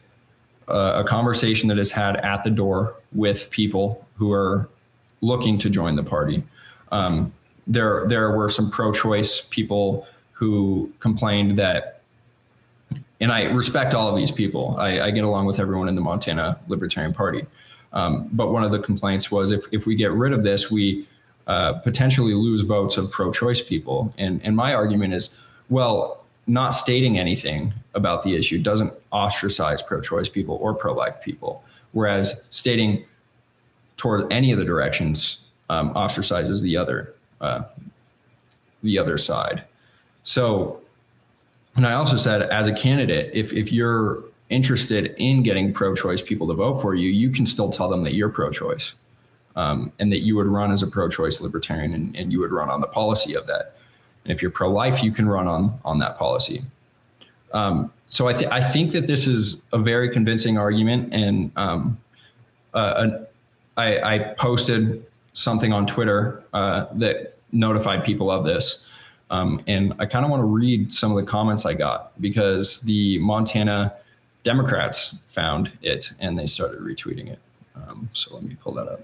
uh, 0.68 1.02
a 1.04 1.08
conversation 1.08 1.68
that 1.68 1.78
is 1.78 1.90
had 1.90 2.16
at 2.16 2.44
the 2.44 2.50
door 2.50 2.96
with 3.12 3.50
people 3.50 4.06
who 4.16 4.32
are 4.32 4.68
looking 5.20 5.58
to 5.58 5.70
join 5.70 5.96
the 5.96 6.02
party. 6.02 6.42
Um, 6.92 7.32
there 7.66 8.06
there 8.06 8.30
were 8.30 8.50
some 8.50 8.70
pro-choice 8.70 9.40
people 9.40 10.06
who 10.32 10.92
complained 11.00 11.58
that 11.58 12.02
and 13.20 13.32
I 13.32 13.44
respect 13.44 13.94
all 13.94 14.08
of 14.10 14.16
these 14.16 14.30
people. 14.30 14.76
I, 14.76 15.00
I, 15.00 15.10
get 15.10 15.24
along 15.24 15.46
with 15.46 15.58
everyone 15.58 15.88
in 15.88 15.94
the 15.94 16.00
Montana 16.00 16.58
Libertarian 16.68 17.14
Party. 17.14 17.46
Um, 17.92 18.28
but 18.32 18.52
one 18.52 18.64
of 18.64 18.72
the 18.72 18.80
complaints 18.80 19.30
was 19.30 19.50
if, 19.50 19.64
if 19.72 19.86
we 19.86 19.94
get 19.94 20.10
rid 20.10 20.32
of 20.32 20.42
this, 20.42 20.70
we 20.70 21.06
uh, 21.46 21.74
potentially 21.74 22.34
lose 22.34 22.62
votes 22.62 22.96
of 22.96 23.10
pro 23.10 23.32
choice 23.32 23.62
people. 23.62 24.12
And, 24.18 24.40
and 24.44 24.54
my 24.56 24.74
argument 24.74 25.14
is 25.14 25.38
well, 25.70 26.24
not 26.46 26.70
stating 26.70 27.18
anything 27.18 27.72
about 27.94 28.22
the 28.22 28.34
issue 28.36 28.60
doesn't 28.60 28.92
ostracize 29.12 29.82
pro 29.82 30.00
choice 30.00 30.28
people 30.28 30.58
or 30.60 30.74
pro 30.74 30.92
life 30.92 31.22
people, 31.22 31.64
whereas 31.92 32.46
stating 32.50 33.04
toward 33.96 34.30
any 34.32 34.52
of 34.52 34.58
the 34.58 34.64
directions 34.64 35.40
um, 35.70 35.94
ostracizes 35.94 36.60
the 36.60 36.76
other. 36.76 37.13
Uh, 37.40 37.64
the 38.82 38.98
other 38.98 39.18
side. 39.18 39.64
So 40.22 40.82
and 41.76 41.86
I 41.86 41.94
also 41.94 42.16
said, 42.16 42.42
as 42.42 42.68
a 42.68 42.72
candidate, 42.72 43.30
if 43.34 43.52
if 43.52 43.72
you're 43.72 44.22
interested 44.50 45.14
in 45.18 45.42
getting 45.42 45.72
pro-choice 45.72 46.22
people 46.22 46.46
to 46.46 46.54
vote 46.54 46.80
for 46.80 46.94
you, 46.94 47.10
you 47.10 47.30
can 47.30 47.46
still 47.46 47.70
tell 47.70 47.88
them 47.88 48.04
that 48.04 48.14
you're 48.14 48.28
pro-choice, 48.28 48.94
um, 49.56 49.90
and 49.98 50.12
that 50.12 50.20
you 50.20 50.36
would 50.36 50.46
run 50.46 50.70
as 50.70 50.82
a 50.82 50.86
pro-choice 50.86 51.40
libertarian, 51.40 51.92
and, 51.92 52.14
and 52.14 52.32
you 52.32 52.38
would 52.40 52.52
run 52.52 52.70
on 52.70 52.80
the 52.80 52.86
policy 52.86 53.34
of 53.34 53.46
that. 53.46 53.74
And 54.24 54.32
if 54.32 54.40
you're 54.40 54.50
pro-life, 54.50 55.02
you 55.02 55.10
can 55.10 55.28
run 55.28 55.48
on 55.48 55.78
on 55.84 55.98
that 55.98 56.16
policy. 56.16 56.62
Um, 57.52 57.92
so 58.10 58.28
I, 58.28 58.32
th- 58.32 58.50
I 58.50 58.60
think 58.60 58.92
that 58.92 59.06
this 59.06 59.26
is 59.26 59.62
a 59.72 59.78
very 59.78 60.08
convincing 60.08 60.56
argument, 60.58 61.12
and 61.12 61.50
um, 61.56 61.98
uh, 62.72 63.08
I, 63.76 64.14
I, 64.14 64.18
posted 64.36 65.04
something 65.34 65.72
on 65.72 65.86
Twitter 65.86 66.42
uh, 66.54 66.86
that 66.94 67.36
notified 67.52 68.04
people 68.04 68.30
of 68.30 68.44
this. 68.44 68.84
Um, 69.30 69.62
and 69.66 69.94
I 69.98 70.06
kind 70.06 70.24
of 70.24 70.30
want 70.30 70.40
to 70.40 70.46
read 70.46 70.92
some 70.92 71.10
of 71.10 71.16
the 71.16 71.24
comments 71.24 71.66
I 71.66 71.74
got 71.74 72.18
because 72.20 72.80
the 72.82 73.18
Montana 73.18 73.94
Democrats 74.42 75.22
found 75.26 75.72
it 75.82 76.12
and 76.20 76.38
they 76.38 76.46
started 76.46 76.80
retweeting 76.80 77.28
it. 77.28 77.38
Um, 77.74 78.08
so 78.12 78.34
let 78.34 78.44
me 78.44 78.56
pull 78.60 78.72
that 78.74 78.88
up. 78.88 79.00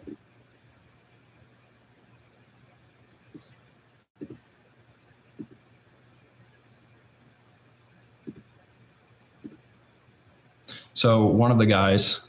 So 10.94 11.24
one 11.24 11.50
of 11.50 11.56
the 11.56 11.64
guys, 11.66 12.20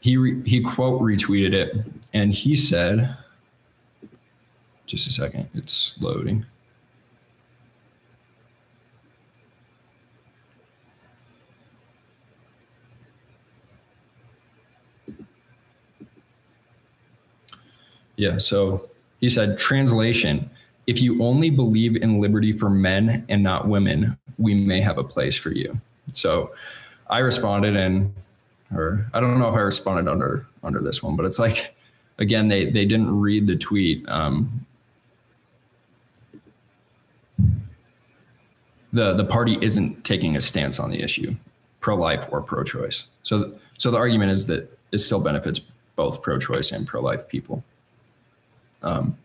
he 0.00 0.16
re, 0.16 0.42
he 0.48 0.62
quote 0.62 1.02
retweeted 1.02 1.52
it, 1.52 1.76
and 2.12 2.32
he 2.32 2.56
said, 2.56 3.16
just 4.86 5.08
a 5.08 5.12
second, 5.12 5.48
it's 5.54 6.00
loading. 6.00 6.44
Yeah, 18.16 18.38
so 18.38 18.88
he 19.20 19.28
said, 19.28 19.58
translation 19.58 20.50
if 20.86 21.00
you 21.00 21.22
only 21.22 21.50
believe 21.50 21.96
in 21.96 22.20
liberty 22.20 22.52
for 22.52 22.68
men 22.68 23.24
and 23.28 23.42
not 23.42 23.68
women, 23.68 24.16
we 24.38 24.54
may 24.54 24.80
have 24.80 24.98
a 24.98 25.04
place 25.04 25.36
for 25.36 25.50
you. 25.52 25.80
So 26.12 26.52
I 27.08 27.18
responded 27.18 27.76
and 27.76 28.12
or 28.74 29.06
I 29.12 29.20
don't 29.20 29.38
know 29.38 29.48
if 29.48 29.54
I 29.54 29.60
responded 29.60 30.10
under 30.10 30.46
under 30.62 30.80
this 30.80 31.02
one, 31.02 31.16
but 31.16 31.26
it's 31.26 31.38
like 31.38 31.74
again, 32.22 32.48
they 32.48 32.66
they 32.66 32.86
didn't 32.86 33.20
read 33.20 33.46
the 33.46 33.56
tweet. 33.56 34.08
Um, 34.08 34.64
the 38.92 39.12
the 39.14 39.24
party 39.24 39.58
isn't 39.60 40.04
taking 40.04 40.36
a 40.36 40.40
stance 40.40 40.78
on 40.78 40.90
the 40.90 41.02
issue, 41.02 41.34
pro 41.80 41.96
life 41.96 42.26
or 42.30 42.40
pro 42.40 42.64
choice. 42.64 43.08
So 43.24 43.52
so 43.76 43.90
the 43.90 43.98
argument 43.98 44.30
is 44.30 44.46
that 44.46 44.70
it 44.92 44.98
still 44.98 45.20
benefits 45.20 45.60
both 45.96 46.22
pro 46.22 46.38
choice 46.38 46.72
and 46.72 46.86
pro 46.86 47.02
life 47.02 47.28
people. 47.28 47.64
Um, 48.82 49.18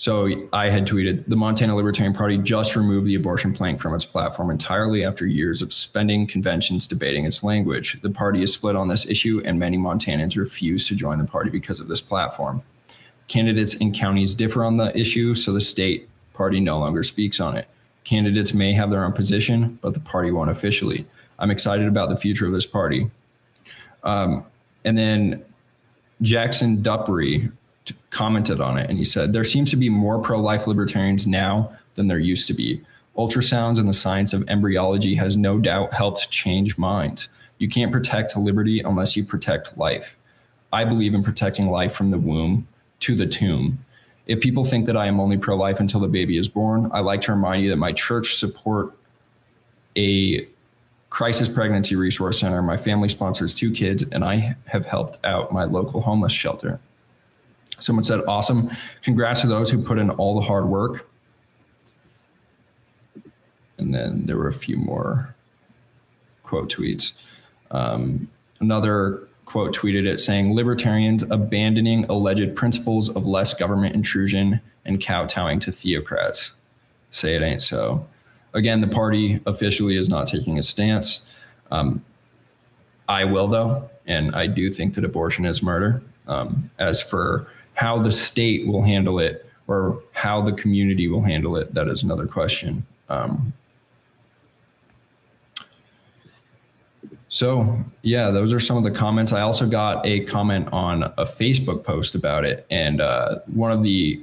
so 0.00 0.30
I 0.54 0.70
had 0.70 0.86
tweeted 0.86 1.26
the 1.26 1.36
Montana 1.36 1.76
Libertarian 1.76 2.14
Party 2.14 2.38
just 2.38 2.74
removed 2.74 3.06
the 3.06 3.14
abortion 3.16 3.52
plank 3.52 3.82
from 3.82 3.94
its 3.94 4.06
platform 4.06 4.50
entirely 4.50 5.04
after 5.04 5.26
years 5.26 5.60
of 5.60 5.74
spending 5.74 6.26
conventions 6.26 6.88
debating 6.88 7.26
its 7.26 7.44
language. 7.44 8.00
The 8.00 8.08
party 8.08 8.42
is 8.42 8.54
split 8.54 8.76
on 8.76 8.88
this 8.88 9.06
issue, 9.06 9.42
and 9.44 9.58
many 9.58 9.76
Montanans 9.76 10.38
refuse 10.38 10.88
to 10.88 10.94
join 10.94 11.18
the 11.18 11.26
party 11.26 11.50
because 11.50 11.80
of 11.80 11.88
this 11.88 12.00
platform. 12.00 12.62
Candidates 13.28 13.74
in 13.74 13.92
counties 13.92 14.34
differ 14.34 14.64
on 14.64 14.78
the 14.78 14.98
issue, 14.98 15.34
so 15.34 15.52
the 15.52 15.60
state 15.60 16.08
party 16.32 16.60
no 16.60 16.78
longer 16.78 17.02
speaks 17.02 17.38
on 17.38 17.54
it. 17.54 17.68
Candidates 18.04 18.54
may 18.54 18.72
have 18.72 18.88
their 18.88 19.04
own 19.04 19.12
position, 19.12 19.78
but 19.82 19.92
the 19.92 20.00
party 20.00 20.30
won't 20.30 20.48
officially. 20.48 21.04
I'm 21.38 21.50
excited 21.50 21.86
about 21.86 22.08
the 22.08 22.16
future 22.16 22.46
of 22.46 22.52
this 22.52 22.64
party. 22.64 23.10
Um, 24.02 24.46
and 24.82 24.96
then 24.96 25.44
Jackson 26.22 26.78
Dupri 26.78 27.52
commented 28.10 28.60
on 28.60 28.76
it 28.78 28.88
and 28.88 28.98
he 28.98 29.04
said, 29.04 29.32
There 29.32 29.44
seems 29.44 29.70
to 29.70 29.76
be 29.76 29.88
more 29.88 30.20
pro 30.20 30.40
life 30.40 30.66
libertarians 30.66 31.26
now 31.26 31.72
than 31.94 32.08
there 32.08 32.18
used 32.18 32.46
to 32.48 32.54
be. 32.54 32.82
Ultrasounds 33.16 33.78
and 33.78 33.88
the 33.88 33.94
science 33.94 34.32
of 34.32 34.48
embryology 34.48 35.16
has 35.16 35.36
no 35.36 35.58
doubt 35.58 35.94
helped 35.94 36.30
change 36.30 36.78
minds. 36.78 37.28
You 37.58 37.68
can't 37.68 37.92
protect 37.92 38.36
liberty 38.36 38.80
unless 38.80 39.16
you 39.16 39.24
protect 39.24 39.76
life. 39.76 40.16
I 40.72 40.84
believe 40.84 41.14
in 41.14 41.22
protecting 41.22 41.68
life 41.68 41.92
from 41.92 42.10
the 42.10 42.18
womb 42.18 42.68
to 43.00 43.14
the 43.14 43.26
tomb. 43.26 43.84
If 44.26 44.40
people 44.40 44.64
think 44.64 44.86
that 44.86 44.96
I 44.96 45.06
am 45.06 45.18
only 45.18 45.36
pro 45.36 45.56
life 45.56 45.80
until 45.80 46.00
the 46.00 46.08
baby 46.08 46.38
is 46.38 46.48
born, 46.48 46.88
I 46.92 47.00
like 47.00 47.20
to 47.22 47.32
remind 47.32 47.62
you 47.62 47.70
that 47.70 47.76
my 47.76 47.92
church 47.92 48.36
support 48.36 48.96
a 49.96 50.46
crisis 51.10 51.48
pregnancy 51.48 51.96
resource 51.96 52.38
center. 52.38 52.62
My 52.62 52.76
family 52.76 53.08
sponsors 53.08 53.54
two 53.54 53.72
kids, 53.72 54.04
and 54.04 54.24
I 54.24 54.56
have 54.66 54.86
helped 54.86 55.18
out 55.24 55.52
my 55.52 55.64
local 55.64 56.00
homeless 56.00 56.32
shelter. 56.32 56.78
Someone 57.80 58.04
said, 58.04 58.20
Awesome. 58.28 58.70
Congrats 59.02 59.40
to 59.42 59.46
those 59.46 59.70
who 59.70 59.82
put 59.82 59.98
in 59.98 60.10
all 60.10 60.34
the 60.34 60.46
hard 60.46 60.66
work. 60.66 61.08
And 63.78 63.94
then 63.94 64.26
there 64.26 64.36
were 64.36 64.48
a 64.48 64.52
few 64.52 64.76
more 64.76 65.34
quote 66.42 66.70
tweets. 66.70 67.12
Um, 67.70 68.28
another 68.60 69.26
quote 69.50 69.74
tweeted 69.74 70.06
it 70.06 70.20
saying 70.20 70.54
libertarians 70.54 71.24
abandoning 71.30 72.04
alleged 72.04 72.54
principles 72.54 73.08
of 73.08 73.26
less 73.26 73.52
government 73.52 73.96
intrusion 73.96 74.60
and 74.84 75.04
kowtowing 75.04 75.58
to 75.58 75.72
theocrats 75.72 76.52
say 77.10 77.34
it 77.34 77.42
ain't 77.42 77.60
so 77.60 78.06
again 78.54 78.80
the 78.80 78.86
party 78.86 79.40
officially 79.46 79.96
is 79.96 80.08
not 80.08 80.24
taking 80.24 80.56
a 80.56 80.62
stance 80.62 81.34
um, 81.72 82.04
i 83.08 83.24
will 83.24 83.48
though 83.48 83.90
and 84.06 84.36
i 84.36 84.46
do 84.46 84.70
think 84.72 84.94
that 84.94 85.04
abortion 85.04 85.44
is 85.44 85.64
murder 85.64 86.00
um, 86.28 86.70
as 86.78 87.02
for 87.02 87.48
how 87.80 87.96
the 87.96 88.12
state 88.12 88.66
will 88.66 88.82
handle 88.82 89.18
it 89.18 89.46
or 89.66 90.02
how 90.12 90.42
the 90.42 90.52
community 90.52 91.08
will 91.08 91.22
handle 91.22 91.56
it, 91.56 91.72
that 91.72 91.88
is 91.88 92.02
another 92.02 92.26
question. 92.26 92.84
Um, 93.08 93.54
so, 97.30 97.82
yeah, 98.02 98.30
those 98.30 98.52
are 98.52 98.60
some 98.60 98.76
of 98.76 98.82
the 98.82 98.90
comments. 98.90 99.32
I 99.32 99.40
also 99.40 99.66
got 99.66 100.04
a 100.04 100.20
comment 100.26 100.68
on 100.72 101.04
a 101.04 101.24
Facebook 101.24 101.82
post 101.82 102.14
about 102.14 102.44
it. 102.44 102.66
And 102.70 103.00
uh, 103.00 103.38
one 103.46 103.72
of 103.72 103.82
the 103.82 104.22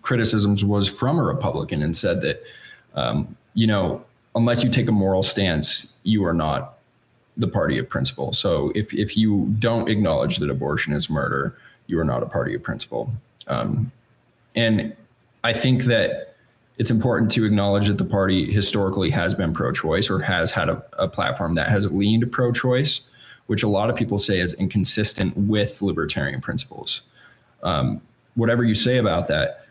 criticisms 0.00 0.64
was 0.64 0.88
from 0.88 1.18
a 1.18 1.22
Republican 1.22 1.82
and 1.82 1.94
said 1.94 2.22
that, 2.22 2.42
um, 2.94 3.36
you 3.52 3.66
know, 3.66 4.02
unless 4.34 4.64
you 4.64 4.70
take 4.70 4.88
a 4.88 4.92
moral 4.92 5.22
stance, 5.22 5.98
you 6.02 6.24
are 6.24 6.32
not 6.32 6.78
the 7.36 7.48
party 7.48 7.76
of 7.76 7.90
principle. 7.90 8.32
So 8.32 8.72
if, 8.74 8.94
if 8.94 9.18
you 9.18 9.54
don't 9.58 9.90
acknowledge 9.90 10.38
that 10.38 10.48
abortion 10.48 10.94
is 10.94 11.10
murder, 11.10 11.58
you 11.86 11.98
are 11.98 12.04
not 12.04 12.22
a 12.22 12.26
party 12.26 12.54
of 12.54 12.62
principle. 12.62 13.12
Um, 13.46 13.92
and 14.54 14.96
I 15.44 15.52
think 15.52 15.84
that 15.84 16.34
it's 16.78 16.90
important 16.90 17.30
to 17.32 17.44
acknowledge 17.44 17.86
that 17.86 17.98
the 17.98 18.04
party 18.04 18.50
historically 18.50 19.10
has 19.10 19.34
been 19.34 19.52
pro 19.52 19.72
choice 19.72 20.10
or 20.10 20.20
has 20.20 20.50
had 20.50 20.68
a, 20.68 20.84
a 20.98 21.08
platform 21.08 21.54
that 21.54 21.68
has 21.68 21.90
leaned 21.90 22.30
pro 22.32 22.52
choice, 22.52 23.00
which 23.46 23.62
a 23.62 23.68
lot 23.68 23.88
of 23.88 23.96
people 23.96 24.18
say 24.18 24.40
is 24.40 24.52
inconsistent 24.54 25.36
with 25.36 25.80
libertarian 25.80 26.40
principles. 26.40 27.02
Um, 27.62 28.02
whatever 28.34 28.64
you 28.64 28.74
say 28.74 28.98
about 28.98 29.28
that, 29.28 29.66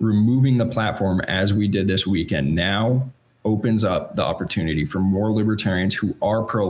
removing 0.00 0.58
the 0.58 0.66
platform 0.66 1.20
as 1.22 1.52
we 1.52 1.68
did 1.68 1.86
this 1.86 2.06
weekend 2.06 2.54
now 2.54 3.08
opens 3.44 3.84
up 3.84 4.16
the 4.16 4.22
opportunity 4.24 4.84
for 4.84 4.98
more 4.98 5.32
libertarians 5.32 5.94
who 5.94 6.16
are 6.20 6.42
pro 6.42 6.68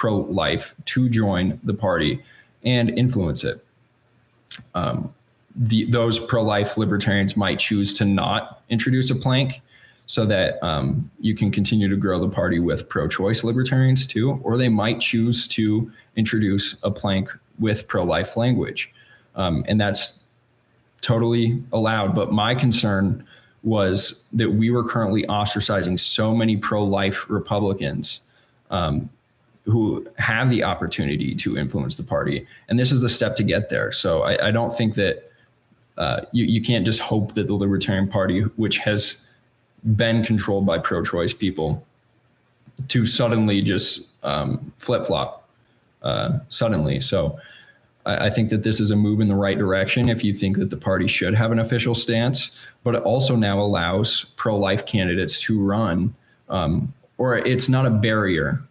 life 0.00 0.74
to 0.84 1.08
join 1.08 1.60
the 1.62 1.74
party 1.74 2.22
and 2.64 2.90
influence 2.90 3.44
it. 3.44 3.64
Um, 4.74 5.14
the, 5.54 5.84
those 5.84 6.18
pro-life 6.18 6.76
libertarians 6.76 7.36
might 7.36 7.58
choose 7.58 7.92
to 7.94 8.04
not 8.04 8.62
introduce 8.70 9.10
a 9.10 9.14
plank 9.14 9.60
so 10.06 10.24
that 10.26 10.62
um, 10.62 11.10
you 11.20 11.34
can 11.34 11.50
continue 11.50 11.88
to 11.88 11.96
grow 11.96 12.18
the 12.18 12.28
party 12.28 12.58
with 12.58 12.88
pro-choice 12.88 13.44
libertarians 13.44 14.06
too 14.06 14.40
or 14.42 14.56
they 14.56 14.68
might 14.68 15.00
choose 15.00 15.46
to 15.48 15.90
introduce 16.16 16.76
a 16.82 16.90
plank 16.90 17.30
with 17.58 17.86
pro-life 17.86 18.36
language. 18.36 18.92
Um, 19.34 19.64
and 19.68 19.80
that's 19.80 20.26
totally 21.00 21.62
allowed 21.72 22.14
but 22.14 22.32
my 22.32 22.54
concern 22.54 23.24
was 23.62 24.26
that 24.32 24.50
we 24.52 24.70
were 24.70 24.84
currently 24.84 25.24
ostracizing 25.24 25.98
so 25.98 26.34
many 26.34 26.56
pro-life 26.56 27.28
republicans 27.28 28.20
um, 28.70 29.10
who 29.64 30.06
have 30.18 30.50
the 30.50 30.64
opportunity 30.64 31.34
to 31.34 31.56
influence 31.56 31.96
the 31.96 32.02
party 32.02 32.46
and 32.68 32.78
this 32.78 32.90
is 32.92 33.00
the 33.00 33.08
step 33.08 33.36
to 33.36 33.42
get 33.42 33.70
there 33.70 33.92
so 33.92 34.22
I, 34.22 34.48
I 34.48 34.50
don't 34.50 34.76
think 34.76 34.94
that 34.94 35.32
uh, 35.96 36.22
you, 36.32 36.44
you 36.44 36.62
can't 36.62 36.84
just 36.84 37.00
hope 37.00 37.34
that 37.34 37.46
the 37.46 37.54
Libertarian 37.54 38.08
Party, 38.08 38.40
which 38.40 38.78
has 38.78 39.28
been 39.96 40.24
controlled 40.24 40.64
by 40.64 40.78
pro 40.78 41.04
choice 41.04 41.32
people, 41.32 41.84
to 42.88 43.04
suddenly 43.04 43.60
just 43.60 44.10
um, 44.24 44.72
flip 44.78 45.06
flop 45.06 45.48
uh, 46.02 46.38
suddenly. 46.48 47.00
So 47.00 47.38
I, 48.06 48.26
I, 48.26 48.30
think 48.30 48.50
that 48.50 48.62
this 48.62 48.80
is 48.80 48.90
a 48.90 48.96
move 48.96 49.20
in 49.20 49.28
the 49.28 49.34
right 49.34 49.58
direction 49.58 50.08
if 50.08 50.24
you 50.24 50.32
think 50.32 50.56
that 50.56 50.70
the 50.70 50.76
party 50.76 51.06
should 51.06 51.34
have 51.34 51.52
an 51.52 51.58
official 51.58 51.94
stance, 51.94 52.58
but 52.82 52.94
it 52.94 53.02
also 53.02 53.36
now 53.36 53.60
allows 53.60 54.24
pro 54.36 54.56
life 54.56 54.86
candidates 54.86 55.40
to 55.42 55.60
run, 55.60 56.14
um, 56.48 56.92
or 57.18 57.36
it's 57.36 57.68
not 57.68 57.86
a 57.86 57.90
barrier 57.90 58.62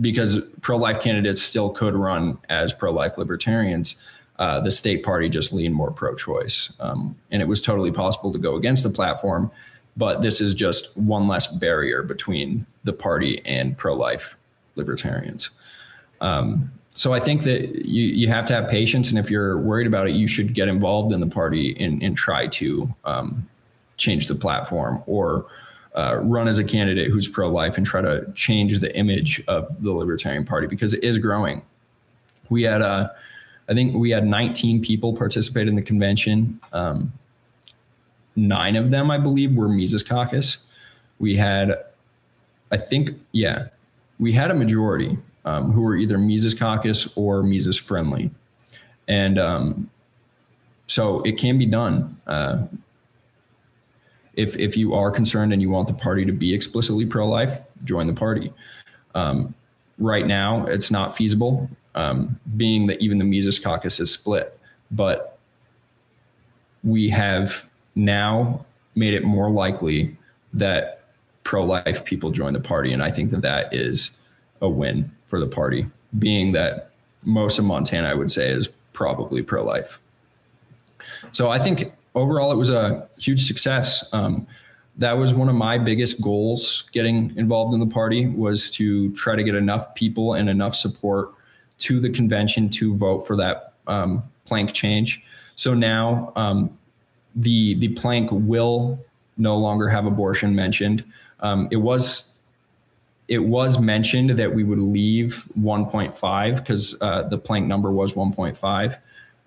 because 0.00 0.38
pro 0.60 0.76
life 0.76 1.00
candidates 1.00 1.42
still 1.42 1.70
could 1.70 1.94
run 1.94 2.38
as 2.48 2.72
pro 2.72 2.90
life 2.90 3.18
libertarians 3.18 3.96
uh, 4.38 4.60
the 4.60 4.70
state 4.70 5.02
party 5.02 5.28
just 5.28 5.52
leaned 5.52 5.74
more 5.74 5.90
pro-choice, 5.90 6.72
um, 6.78 7.16
and 7.30 7.42
it 7.42 7.46
was 7.46 7.60
totally 7.60 7.90
possible 7.90 8.32
to 8.32 8.38
go 8.38 8.54
against 8.54 8.84
the 8.84 8.90
platform. 8.90 9.50
But 9.96 10.22
this 10.22 10.40
is 10.40 10.54
just 10.54 10.96
one 10.96 11.26
less 11.26 11.48
barrier 11.48 12.04
between 12.04 12.64
the 12.84 12.92
party 12.92 13.42
and 13.44 13.76
pro-life 13.76 14.36
libertarians. 14.76 15.50
Um, 16.20 16.70
so 16.94 17.12
I 17.12 17.18
think 17.18 17.42
that 17.42 17.84
you 17.84 18.04
you 18.04 18.28
have 18.28 18.46
to 18.46 18.54
have 18.54 18.70
patience, 18.70 19.10
and 19.10 19.18
if 19.18 19.28
you're 19.28 19.58
worried 19.58 19.88
about 19.88 20.08
it, 20.08 20.14
you 20.14 20.28
should 20.28 20.54
get 20.54 20.68
involved 20.68 21.12
in 21.12 21.18
the 21.18 21.26
party 21.26 21.76
and, 21.78 22.00
and 22.00 22.16
try 22.16 22.46
to 22.46 22.94
um, 23.04 23.48
change 23.96 24.28
the 24.28 24.36
platform 24.36 25.02
or 25.06 25.46
uh, 25.94 26.18
run 26.22 26.48
as 26.48 26.58
a 26.58 26.64
candidate 26.64 27.10
who's 27.10 27.26
pro-life 27.26 27.76
and 27.76 27.86
try 27.86 28.00
to 28.00 28.30
change 28.34 28.78
the 28.78 28.96
image 28.96 29.42
of 29.48 29.82
the 29.82 29.92
Libertarian 29.92 30.44
Party 30.44 30.66
because 30.66 30.94
it 30.94 31.02
is 31.02 31.18
growing. 31.18 31.62
We 32.50 32.62
had 32.62 32.82
I 33.68 33.74
think 33.74 33.94
we 33.94 34.10
had 34.10 34.26
19 34.26 34.80
people 34.80 35.14
participate 35.14 35.68
in 35.68 35.74
the 35.74 35.82
convention. 35.82 36.60
Um, 36.72 37.12
nine 38.34 38.76
of 38.76 38.90
them, 38.90 39.10
I 39.10 39.18
believe, 39.18 39.54
were 39.54 39.68
Mises 39.68 40.02
Caucus. 40.02 40.58
We 41.18 41.36
had, 41.36 41.76
I 42.72 42.78
think, 42.78 43.10
yeah, 43.32 43.68
we 44.18 44.32
had 44.32 44.50
a 44.50 44.54
majority 44.54 45.18
um, 45.44 45.72
who 45.72 45.82
were 45.82 45.96
either 45.96 46.16
Mises 46.16 46.54
Caucus 46.54 47.12
or 47.14 47.42
Mises 47.42 47.76
friendly. 47.76 48.30
And 49.06 49.38
um, 49.38 49.90
so 50.86 51.20
it 51.22 51.36
can 51.36 51.58
be 51.58 51.66
done. 51.66 52.18
Uh, 52.26 52.62
if, 54.38 54.56
if 54.56 54.76
you 54.76 54.94
are 54.94 55.10
concerned 55.10 55.52
and 55.52 55.60
you 55.60 55.68
want 55.68 55.88
the 55.88 55.94
party 55.94 56.24
to 56.24 56.30
be 56.30 56.54
explicitly 56.54 57.04
pro 57.04 57.28
life, 57.28 57.60
join 57.82 58.06
the 58.06 58.12
party. 58.12 58.52
Um, 59.16 59.52
right 59.98 60.26
now, 60.26 60.64
it's 60.66 60.92
not 60.92 61.16
feasible 61.16 61.68
um, 61.96 62.38
being 62.56 62.86
that 62.86 63.02
even 63.02 63.18
the 63.18 63.24
Mises 63.24 63.58
caucus 63.58 63.98
is 63.98 64.12
split. 64.12 64.56
But 64.92 65.36
we 66.84 67.08
have 67.08 67.68
now 67.96 68.64
made 68.94 69.12
it 69.12 69.24
more 69.24 69.50
likely 69.50 70.16
that 70.52 71.02
pro 71.42 71.64
life 71.64 72.04
people 72.04 72.30
join 72.30 72.52
the 72.52 72.60
party. 72.60 72.92
And 72.92 73.02
I 73.02 73.10
think 73.10 73.32
that 73.32 73.42
that 73.42 73.74
is 73.74 74.12
a 74.62 74.68
win 74.68 75.10
for 75.26 75.40
the 75.40 75.48
party, 75.48 75.86
being 76.16 76.52
that 76.52 76.90
most 77.24 77.58
of 77.58 77.64
Montana, 77.64 78.08
I 78.08 78.14
would 78.14 78.30
say, 78.30 78.50
is 78.50 78.68
probably 78.92 79.42
pro 79.42 79.64
life. 79.64 79.98
So 81.32 81.48
I 81.48 81.58
think 81.58 81.92
overall 82.14 82.52
it 82.52 82.56
was 82.56 82.70
a 82.70 83.08
huge 83.18 83.46
success. 83.46 84.08
Um, 84.12 84.46
that 84.96 85.12
was 85.12 85.32
one 85.32 85.48
of 85.48 85.54
my 85.54 85.78
biggest 85.78 86.20
goals 86.20 86.84
getting 86.90 87.36
involved 87.36 87.72
in 87.72 87.80
the 87.80 87.86
party 87.86 88.26
was 88.26 88.68
to 88.72 89.12
try 89.12 89.36
to 89.36 89.44
get 89.44 89.54
enough 89.54 89.94
people 89.94 90.34
and 90.34 90.48
enough 90.48 90.74
support 90.74 91.32
to 91.78 92.00
the 92.00 92.10
convention 92.10 92.68
to 92.68 92.96
vote 92.96 93.20
for 93.26 93.36
that 93.36 93.74
um, 93.86 94.24
plank 94.44 94.72
change. 94.72 95.22
So 95.54 95.72
now 95.74 96.32
um, 96.34 96.76
the 97.34 97.74
the 97.76 97.88
plank 97.88 98.30
will 98.32 98.98
no 99.36 99.56
longer 99.56 99.88
have 99.88 100.04
abortion 100.04 100.54
mentioned. 100.54 101.04
Um, 101.40 101.68
it 101.70 101.76
was 101.76 102.34
it 103.28 103.38
was 103.38 103.78
mentioned 103.78 104.30
that 104.30 104.54
we 104.54 104.64
would 104.64 104.78
leave 104.78 105.44
1.5 105.58 106.56
because 106.56 107.00
uh, 107.02 107.22
the 107.24 107.36
plank 107.36 107.66
number 107.66 107.92
was 107.92 108.14
1.5. 108.14 108.98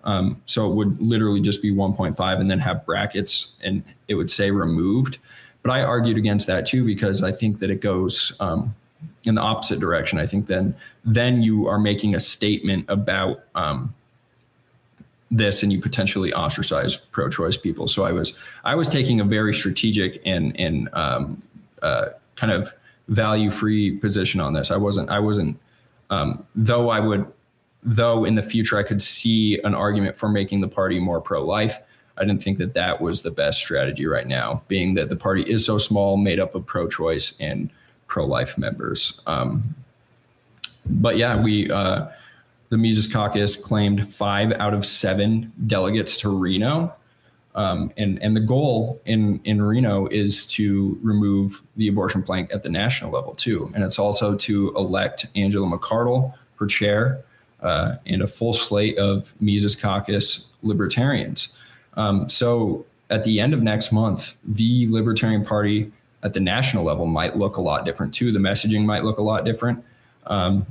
Um, 0.04 0.40
so 0.46 0.70
it 0.70 0.74
would 0.74 1.00
literally 1.00 1.40
just 1.40 1.62
be 1.62 1.72
1.5 1.72 2.40
and 2.40 2.50
then 2.50 2.58
have 2.58 2.84
brackets 2.84 3.56
and 3.62 3.82
it 4.08 4.14
would 4.14 4.30
say 4.30 4.50
removed. 4.50 5.18
But 5.62 5.70
I 5.70 5.82
argued 5.82 6.16
against 6.16 6.46
that 6.48 6.66
too 6.66 6.84
because 6.84 7.22
I 7.22 7.32
think 7.32 7.60
that 7.60 7.70
it 7.70 7.80
goes 7.80 8.32
um, 8.40 8.74
in 9.24 9.36
the 9.36 9.40
opposite 9.40 9.78
direction. 9.78 10.18
I 10.18 10.26
think 10.26 10.46
then 10.46 10.74
then 11.04 11.42
you 11.42 11.66
are 11.68 11.78
making 11.78 12.14
a 12.14 12.20
statement 12.20 12.84
about 12.88 13.44
um, 13.54 13.94
this, 15.30 15.62
and 15.62 15.72
you 15.72 15.80
potentially 15.80 16.32
ostracize 16.32 16.96
pro-choice 16.96 17.56
people. 17.56 17.88
So 17.88 18.04
I 18.04 18.12
was 18.12 18.36
I 18.64 18.74
was 18.74 18.88
taking 18.88 19.20
a 19.20 19.24
very 19.24 19.54
strategic 19.54 20.20
and 20.24 20.58
and 20.58 20.88
um, 20.92 21.40
uh, 21.80 22.06
kind 22.36 22.52
of 22.52 22.72
value-free 23.08 23.98
position 23.98 24.40
on 24.40 24.52
this. 24.52 24.70
I 24.70 24.76
wasn't 24.76 25.10
I 25.10 25.20
wasn't 25.20 25.58
um, 26.10 26.44
though 26.54 26.90
I 26.90 27.00
would 27.00 27.26
though 27.82 28.24
in 28.24 28.34
the 28.34 28.42
future 28.42 28.78
I 28.78 28.82
could 28.82 29.02
see 29.02 29.60
an 29.64 29.74
argument 29.74 30.16
for 30.16 30.28
making 30.28 30.60
the 30.60 30.68
party 30.68 30.98
more 30.98 31.20
pro-life. 31.20 31.78
I 32.16 32.24
didn't 32.24 32.42
think 32.42 32.58
that 32.58 32.74
that 32.74 33.00
was 33.00 33.22
the 33.22 33.30
best 33.30 33.58
strategy 33.58 34.06
right 34.06 34.26
now, 34.26 34.62
being 34.68 34.94
that 34.94 35.08
the 35.08 35.16
party 35.16 35.42
is 35.42 35.64
so 35.64 35.78
small, 35.78 36.16
made 36.16 36.38
up 36.38 36.54
of 36.54 36.66
pro-choice 36.66 37.38
and 37.40 37.70
pro 38.06 38.26
life 38.26 38.58
members. 38.58 39.20
Um, 39.26 39.74
but 40.86 41.16
yeah, 41.16 41.40
we 41.40 41.70
uh, 41.70 42.08
the 42.68 42.76
Mises 42.76 43.10
Caucus 43.10 43.56
claimed 43.56 44.12
five 44.12 44.52
out 44.52 44.74
of 44.74 44.84
seven 44.84 45.52
delegates 45.66 46.16
to 46.18 46.28
Reno. 46.28 46.94
Um, 47.54 47.92
and 47.96 48.22
and 48.22 48.36
the 48.36 48.40
goal 48.40 49.00
in 49.04 49.40
in 49.44 49.60
Reno 49.60 50.06
is 50.06 50.46
to 50.48 50.98
remove 51.02 51.62
the 51.76 51.88
abortion 51.88 52.22
plank 52.22 52.52
at 52.52 52.62
the 52.62 52.68
national 52.68 53.10
level 53.10 53.34
too, 53.34 53.70
and 53.74 53.84
it's 53.84 53.98
also 53.98 54.36
to 54.36 54.74
elect 54.74 55.26
Angela 55.34 55.66
McArdle 55.66 56.34
for 56.56 56.66
chair 56.66 57.22
uh, 57.62 57.96
and 58.06 58.22
a 58.22 58.26
full 58.26 58.52
slate 58.52 58.98
of 58.98 59.32
Mises 59.40 59.74
Caucus 59.76 60.48
libertarians. 60.62 61.48
Um, 61.94 62.28
so 62.28 62.84
at 63.08 63.24
the 63.24 63.40
end 63.40 63.54
of 63.54 63.62
next 63.62 63.92
month, 63.92 64.36
the 64.44 64.88
Libertarian 64.90 65.44
Party 65.44 65.92
at 66.22 66.34
the 66.34 66.40
national 66.40 66.84
level 66.84 67.06
might 67.06 67.36
look 67.36 67.56
a 67.56 67.62
lot 67.62 67.84
different 67.84 68.14
too. 68.14 68.32
The 68.32 68.38
messaging 68.38 68.84
might 68.84 69.04
look 69.04 69.18
a 69.18 69.22
lot 69.22 69.44
different. 69.44 69.84
Um, 70.26 70.66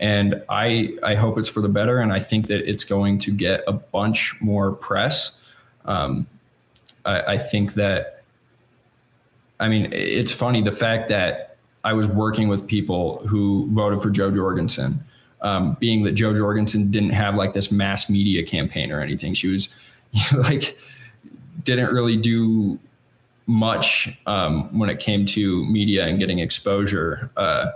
And 0.00 0.42
I, 0.48 0.96
I 1.02 1.14
hope 1.14 1.36
it's 1.38 1.50
for 1.50 1.60
the 1.60 1.68
better. 1.68 2.00
And 2.00 2.10
I 2.10 2.20
think 2.20 2.46
that 2.46 2.66
it's 2.66 2.84
going 2.84 3.18
to 3.18 3.30
get 3.30 3.62
a 3.66 3.72
bunch 3.72 4.34
more 4.40 4.72
press. 4.72 5.32
Um, 5.84 6.26
I, 7.04 7.34
I 7.34 7.38
think 7.38 7.74
that, 7.74 8.22
I 9.58 9.68
mean, 9.68 9.92
it's 9.92 10.32
funny 10.32 10.62
the 10.62 10.72
fact 10.72 11.10
that 11.10 11.58
I 11.84 11.92
was 11.92 12.06
working 12.08 12.48
with 12.48 12.66
people 12.66 13.18
who 13.28 13.68
voted 13.74 14.00
for 14.00 14.08
Jo 14.08 14.30
Jorgensen, 14.30 15.00
um, 15.42 15.76
being 15.80 16.04
that 16.04 16.12
Jo 16.12 16.34
Jorgensen 16.34 16.90
didn't 16.90 17.10
have 17.10 17.34
like 17.34 17.52
this 17.52 17.70
mass 17.70 18.08
media 18.08 18.42
campaign 18.42 18.92
or 18.92 19.00
anything. 19.00 19.34
She 19.34 19.48
was 19.48 19.68
like, 20.36 20.78
didn't 21.64 21.92
really 21.92 22.16
do 22.16 22.78
much 23.46 24.16
um, 24.26 24.78
when 24.78 24.88
it 24.88 25.00
came 25.00 25.26
to 25.26 25.64
media 25.66 26.06
and 26.06 26.18
getting 26.18 26.38
exposure. 26.38 27.30
Uh, 27.36 27.70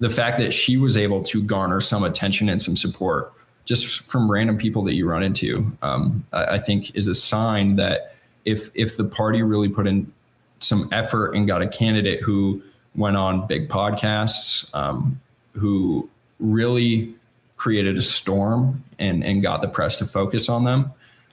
the 0.00 0.10
fact 0.10 0.38
that 0.38 0.52
she 0.52 0.76
was 0.76 0.96
able 0.96 1.22
to 1.22 1.42
garner 1.42 1.80
some 1.80 2.02
attention 2.02 2.48
and 2.48 2.60
some 2.60 2.76
support 2.76 3.32
just 3.64 4.00
from 4.00 4.30
random 4.30 4.58
people 4.58 4.82
that 4.84 4.94
you 4.94 5.08
run 5.08 5.22
into, 5.22 5.72
um, 5.80 6.24
I, 6.32 6.44
I, 6.44 6.58
think 6.58 6.94
is 6.94 7.08
a 7.08 7.14
sign 7.14 7.76
that 7.76 8.14
if 8.44 8.70
if 8.74 8.98
the 8.98 9.04
party 9.04 9.42
really 9.42 9.70
put 9.70 9.86
in 9.86 10.12
some 10.58 10.88
effort 10.92 11.32
and 11.34 11.46
got 11.46 11.62
a 11.62 11.68
candidate 11.68 12.20
who 12.20 12.62
went 12.94 13.16
on 13.16 13.46
big 13.46 13.68
podcasts, 13.68 14.68
um, 14.74 15.20
who 15.52 16.08
really 16.38 17.14
created 17.56 17.96
a 17.96 18.02
storm 18.02 18.84
and 18.98 19.24
and 19.24 19.42
got 19.42 19.62
the 19.62 19.68
press 19.68 19.98
to 19.98 20.04
focus 20.04 20.48
on 20.48 20.64
them, 20.64 20.92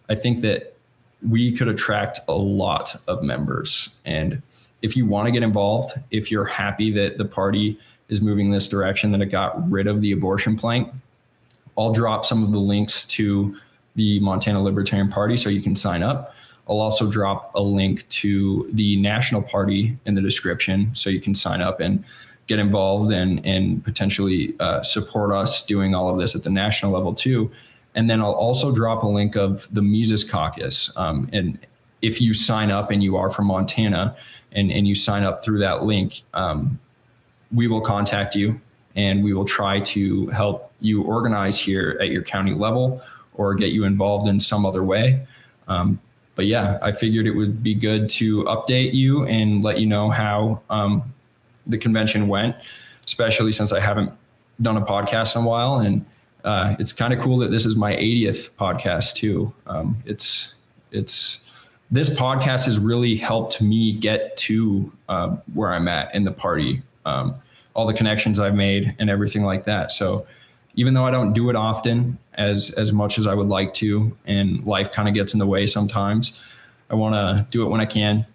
I 0.09 0.15
think 0.15 0.41
that 0.41 0.75
we 1.27 1.51
could 1.51 1.67
attract 1.67 2.19
a 2.27 2.33
lot 2.33 2.95
of 3.07 3.21
members. 3.21 3.89
And 4.05 4.41
if 4.81 4.95
you 4.95 5.05
want 5.05 5.27
to 5.27 5.31
get 5.31 5.43
involved, 5.43 5.93
if 6.09 6.31
you're 6.31 6.45
happy 6.45 6.91
that 6.91 7.17
the 7.17 7.25
party 7.25 7.79
is 8.09 8.21
moving 8.21 8.51
this 8.51 8.67
direction, 8.67 9.11
that 9.11 9.21
it 9.21 9.27
got 9.27 9.69
rid 9.69 9.87
of 9.87 10.01
the 10.01 10.11
abortion 10.11 10.57
plank, 10.57 10.91
I'll 11.77 11.93
drop 11.93 12.25
some 12.25 12.43
of 12.43 12.51
the 12.51 12.59
links 12.59 13.05
to 13.05 13.55
the 13.95 14.19
Montana 14.19 14.61
Libertarian 14.61 15.09
Party 15.09 15.37
so 15.37 15.49
you 15.49 15.61
can 15.61 15.75
sign 15.75 16.03
up. 16.03 16.33
I'll 16.67 16.79
also 16.79 17.09
drop 17.09 17.51
a 17.55 17.61
link 17.61 18.07
to 18.09 18.69
the 18.73 18.95
National 18.97 19.41
Party 19.41 19.97
in 20.05 20.15
the 20.15 20.21
description 20.21 20.91
so 20.93 21.09
you 21.09 21.19
can 21.19 21.35
sign 21.35 21.61
up 21.61 21.79
and 21.79 22.03
get 22.51 22.59
involved 22.59 23.13
and, 23.13 23.45
and 23.45 23.81
potentially 23.81 24.53
uh, 24.59 24.83
support 24.83 25.31
us 25.31 25.65
doing 25.65 25.95
all 25.95 26.09
of 26.09 26.19
this 26.19 26.35
at 26.35 26.43
the 26.43 26.49
national 26.49 26.91
level 26.91 27.13
too. 27.13 27.49
And 27.95 28.09
then 28.09 28.19
I'll 28.19 28.33
also 28.33 28.73
drop 28.73 29.03
a 29.03 29.07
link 29.07 29.37
of 29.37 29.73
the 29.73 29.81
Mises 29.81 30.29
Caucus. 30.29 30.91
Um, 30.97 31.29
and 31.31 31.57
if 32.01 32.19
you 32.19 32.33
sign 32.33 32.69
up 32.69 32.91
and 32.91 33.01
you 33.01 33.15
are 33.15 33.29
from 33.29 33.45
Montana 33.45 34.17
and, 34.51 34.69
and 34.69 34.85
you 34.85 34.95
sign 34.95 35.23
up 35.23 35.45
through 35.45 35.59
that 35.59 35.85
link, 35.85 36.23
um, 36.33 36.77
we 37.53 37.67
will 37.67 37.79
contact 37.79 38.35
you 38.35 38.59
and 38.97 39.23
we 39.23 39.31
will 39.31 39.45
try 39.45 39.79
to 39.79 40.27
help 40.27 40.73
you 40.81 41.03
organize 41.03 41.57
here 41.57 41.97
at 42.01 42.09
your 42.09 42.21
county 42.21 42.53
level 42.53 43.01
or 43.35 43.55
get 43.55 43.71
you 43.71 43.85
involved 43.85 44.27
in 44.27 44.41
some 44.41 44.65
other 44.65 44.83
way. 44.83 45.25
Um, 45.69 46.01
but 46.35 46.47
yeah, 46.47 46.79
I 46.81 46.91
figured 46.91 47.27
it 47.27 47.31
would 47.31 47.63
be 47.63 47.75
good 47.75 48.09
to 48.09 48.43
update 48.43 48.93
you 48.93 49.25
and 49.25 49.63
let 49.63 49.79
you 49.79 49.85
know 49.85 50.09
how 50.09 50.61
um, 50.69 51.13
the 51.67 51.77
convention 51.77 52.27
went, 52.27 52.55
especially 53.05 53.51
since 53.51 53.71
I 53.71 53.79
haven't 53.79 54.11
done 54.61 54.77
a 54.77 54.81
podcast 54.81 55.35
in 55.35 55.43
a 55.43 55.47
while. 55.47 55.79
And 55.79 56.05
uh, 56.43 56.75
it's 56.79 56.93
kind 56.93 57.13
of 57.13 57.19
cool 57.19 57.37
that 57.39 57.51
this 57.51 57.65
is 57.65 57.75
my 57.75 57.93
80th 57.93 58.51
podcast 58.51 59.15
too. 59.15 59.53
Um, 59.67 60.01
it's 60.05 60.55
it's 60.91 61.41
this 61.89 62.09
podcast 62.09 62.65
has 62.65 62.79
really 62.79 63.17
helped 63.17 63.61
me 63.61 63.91
get 63.91 64.35
to 64.37 64.91
uh, 65.09 65.35
where 65.53 65.71
I'm 65.73 65.87
at 65.87 66.13
in 66.15 66.23
the 66.23 66.31
party, 66.31 66.81
um, 67.05 67.35
all 67.73 67.85
the 67.85 67.93
connections 67.93 68.39
I've 68.39 68.55
made 68.55 68.95
and 68.97 69.09
everything 69.09 69.43
like 69.43 69.65
that. 69.65 69.91
So 69.91 70.25
even 70.75 70.93
though 70.93 71.05
I 71.05 71.11
don't 71.11 71.33
do 71.33 71.49
it 71.49 71.55
often 71.55 72.17
as 72.35 72.71
as 72.71 72.93
much 72.93 73.17
as 73.17 73.27
I 73.27 73.33
would 73.33 73.47
like 73.47 73.73
to, 73.75 74.15
and 74.25 74.65
life 74.65 74.91
kind 74.91 75.07
of 75.07 75.13
gets 75.13 75.33
in 75.33 75.39
the 75.39 75.47
way 75.47 75.67
sometimes, 75.67 76.39
I 76.89 76.95
want 76.95 77.15
to 77.15 77.47
do 77.51 77.63
it 77.63 77.69
when 77.69 77.81
I 77.81 77.85
can. 77.85 78.25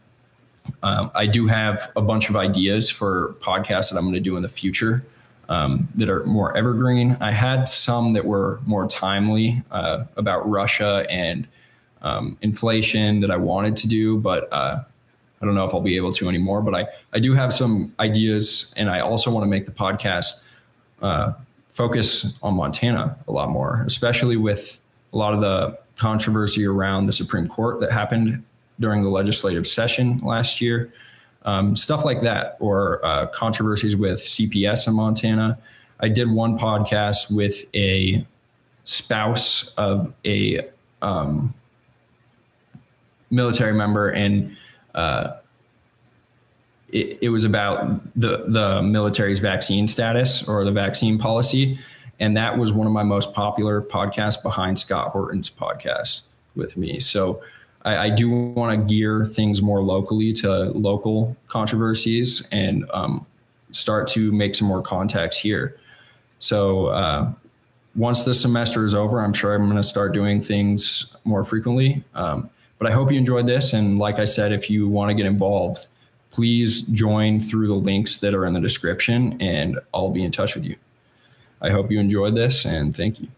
Um, 0.82 1.10
I 1.14 1.26
do 1.26 1.46
have 1.46 1.90
a 1.96 2.02
bunch 2.02 2.30
of 2.30 2.36
ideas 2.36 2.90
for 2.90 3.34
podcasts 3.40 3.90
that 3.90 3.96
I'm 3.96 4.04
going 4.04 4.14
to 4.14 4.20
do 4.20 4.36
in 4.36 4.42
the 4.42 4.48
future 4.48 5.04
um, 5.48 5.88
that 5.94 6.08
are 6.08 6.24
more 6.24 6.56
evergreen. 6.56 7.16
I 7.20 7.32
had 7.32 7.68
some 7.68 8.12
that 8.14 8.24
were 8.24 8.60
more 8.66 8.86
timely 8.86 9.62
uh, 9.70 10.04
about 10.16 10.48
Russia 10.48 11.06
and 11.08 11.46
um, 12.02 12.36
inflation 12.42 13.20
that 13.20 13.30
I 13.30 13.36
wanted 13.36 13.76
to 13.78 13.88
do, 13.88 14.18
but 14.18 14.52
uh, 14.52 14.82
I 15.40 15.44
don't 15.44 15.54
know 15.54 15.64
if 15.64 15.74
I'll 15.74 15.80
be 15.80 15.96
able 15.96 16.12
to 16.14 16.28
anymore. 16.28 16.62
But 16.62 16.74
I, 16.74 16.86
I 17.12 17.18
do 17.18 17.32
have 17.34 17.52
some 17.52 17.94
ideas, 18.00 18.72
and 18.76 18.90
I 18.90 19.00
also 19.00 19.30
want 19.30 19.44
to 19.44 19.48
make 19.48 19.66
the 19.66 19.72
podcast 19.72 20.40
uh, 21.02 21.32
focus 21.70 22.34
on 22.42 22.54
Montana 22.54 23.18
a 23.28 23.32
lot 23.32 23.50
more, 23.50 23.84
especially 23.86 24.36
with 24.36 24.80
a 25.12 25.16
lot 25.16 25.34
of 25.34 25.40
the 25.40 25.78
controversy 25.96 26.64
around 26.64 27.06
the 27.06 27.12
Supreme 27.12 27.48
Court 27.48 27.80
that 27.80 27.90
happened 27.90 28.44
during 28.78 29.02
the 29.02 29.08
legislative 29.08 29.66
session 29.66 30.18
last 30.18 30.60
year 30.60 30.92
um, 31.46 31.76
stuff 31.76 32.04
like 32.04 32.20
that, 32.22 32.56
or 32.60 33.04
uh, 33.06 33.26
controversies 33.28 33.96
with 33.96 34.18
CPS 34.18 34.88
in 34.88 34.94
Montana. 34.94 35.58
I 36.00 36.08
did 36.08 36.30
one 36.30 36.58
podcast 36.58 37.34
with 37.34 37.64
a 37.74 38.26
spouse 38.84 39.72
of 39.78 40.12
a 40.24 40.68
um, 41.00 41.54
military 43.30 43.72
member, 43.72 44.10
and 44.10 44.56
uh, 44.94 45.36
it, 46.88 47.18
it 47.22 47.28
was 47.28 47.44
about 47.44 48.00
the 48.20 48.44
the 48.48 48.82
military's 48.82 49.38
vaccine 49.38 49.86
status 49.86 50.46
or 50.48 50.64
the 50.64 50.72
vaccine 50.72 51.16
policy, 51.16 51.78
and 52.18 52.36
that 52.36 52.58
was 52.58 52.72
one 52.72 52.88
of 52.88 52.92
my 52.92 53.04
most 53.04 53.32
popular 53.32 53.80
podcasts 53.80 54.42
behind 54.42 54.80
Scott 54.80 55.12
Horton's 55.12 55.48
podcast 55.48 56.22
with 56.56 56.76
me. 56.76 56.98
So 56.98 57.40
I, 57.86 58.06
I 58.06 58.10
do 58.10 58.28
want 58.28 58.78
to 58.78 58.94
gear 58.94 59.24
things 59.24 59.62
more 59.62 59.82
locally 59.82 60.32
to 60.34 60.64
local 60.72 61.36
controversies 61.46 62.46
and 62.52 62.84
um, 62.92 63.24
start 63.70 64.08
to 64.08 64.32
make 64.32 64.54
some 64.54 64.68
more 64.68 64.82
contacts 64.82 65.38
here. 65.38 65.78
So 66.38 66.88
uh, 66.88 67.32
once 67.94 68.24
the 68.24 68.34
semester 68.34 68.84
is 68.84 68.94
over, 68.94 69.20
I'm 69.20 69.32
sure 69.32 69.54
I'm 69.54 69.64
going 69.64 69.76
to 69.76 69.82
start 69.82 70.12
doing 70.12 70.42
things 70.42 71.16
more 71.24 71.44
frequently. 71.44 72.02
Um, 72.14 72.50
but 72.78 72.88
I 72.88 72.92
hope 72.92 73.10
you 73.10 73.16
enjoyed 73.16 73.46
this. 73.46 73.72
And 73.72 73.98
like 73.98 74.18
I 74.18 74.26
said, 74.26 74.52
if 74.52 74.68
you 74.68 74.86
want 74.86 75.08
to 75.08 75.14
get 75.14 75.24
involved, 75.24 75.86
please 76.30 76.82
join 76.82 77.40
through 77.40 77.68
the 77.68 77.74
links 77.74 78.18
that 78.18 78.34
are 78.34 78.44
in 78.44 78.52
the 78.52 78.60
description 78.60 79.40
and 79.40 79.78
I'll 79.94 80.10
be 80.10 80.24
in 80.24 80.32
touch 80.32 80.54
with 80.54 80.64
you. 80.64 80.76
I 81.62 81.70
hope 81.70 81.90
you 81.90 81.98
enjoyed 81.98 82.34
this 82.34 82.66
and 82.66 82.94
thank 82.94 83.20
you. 83.20 83.28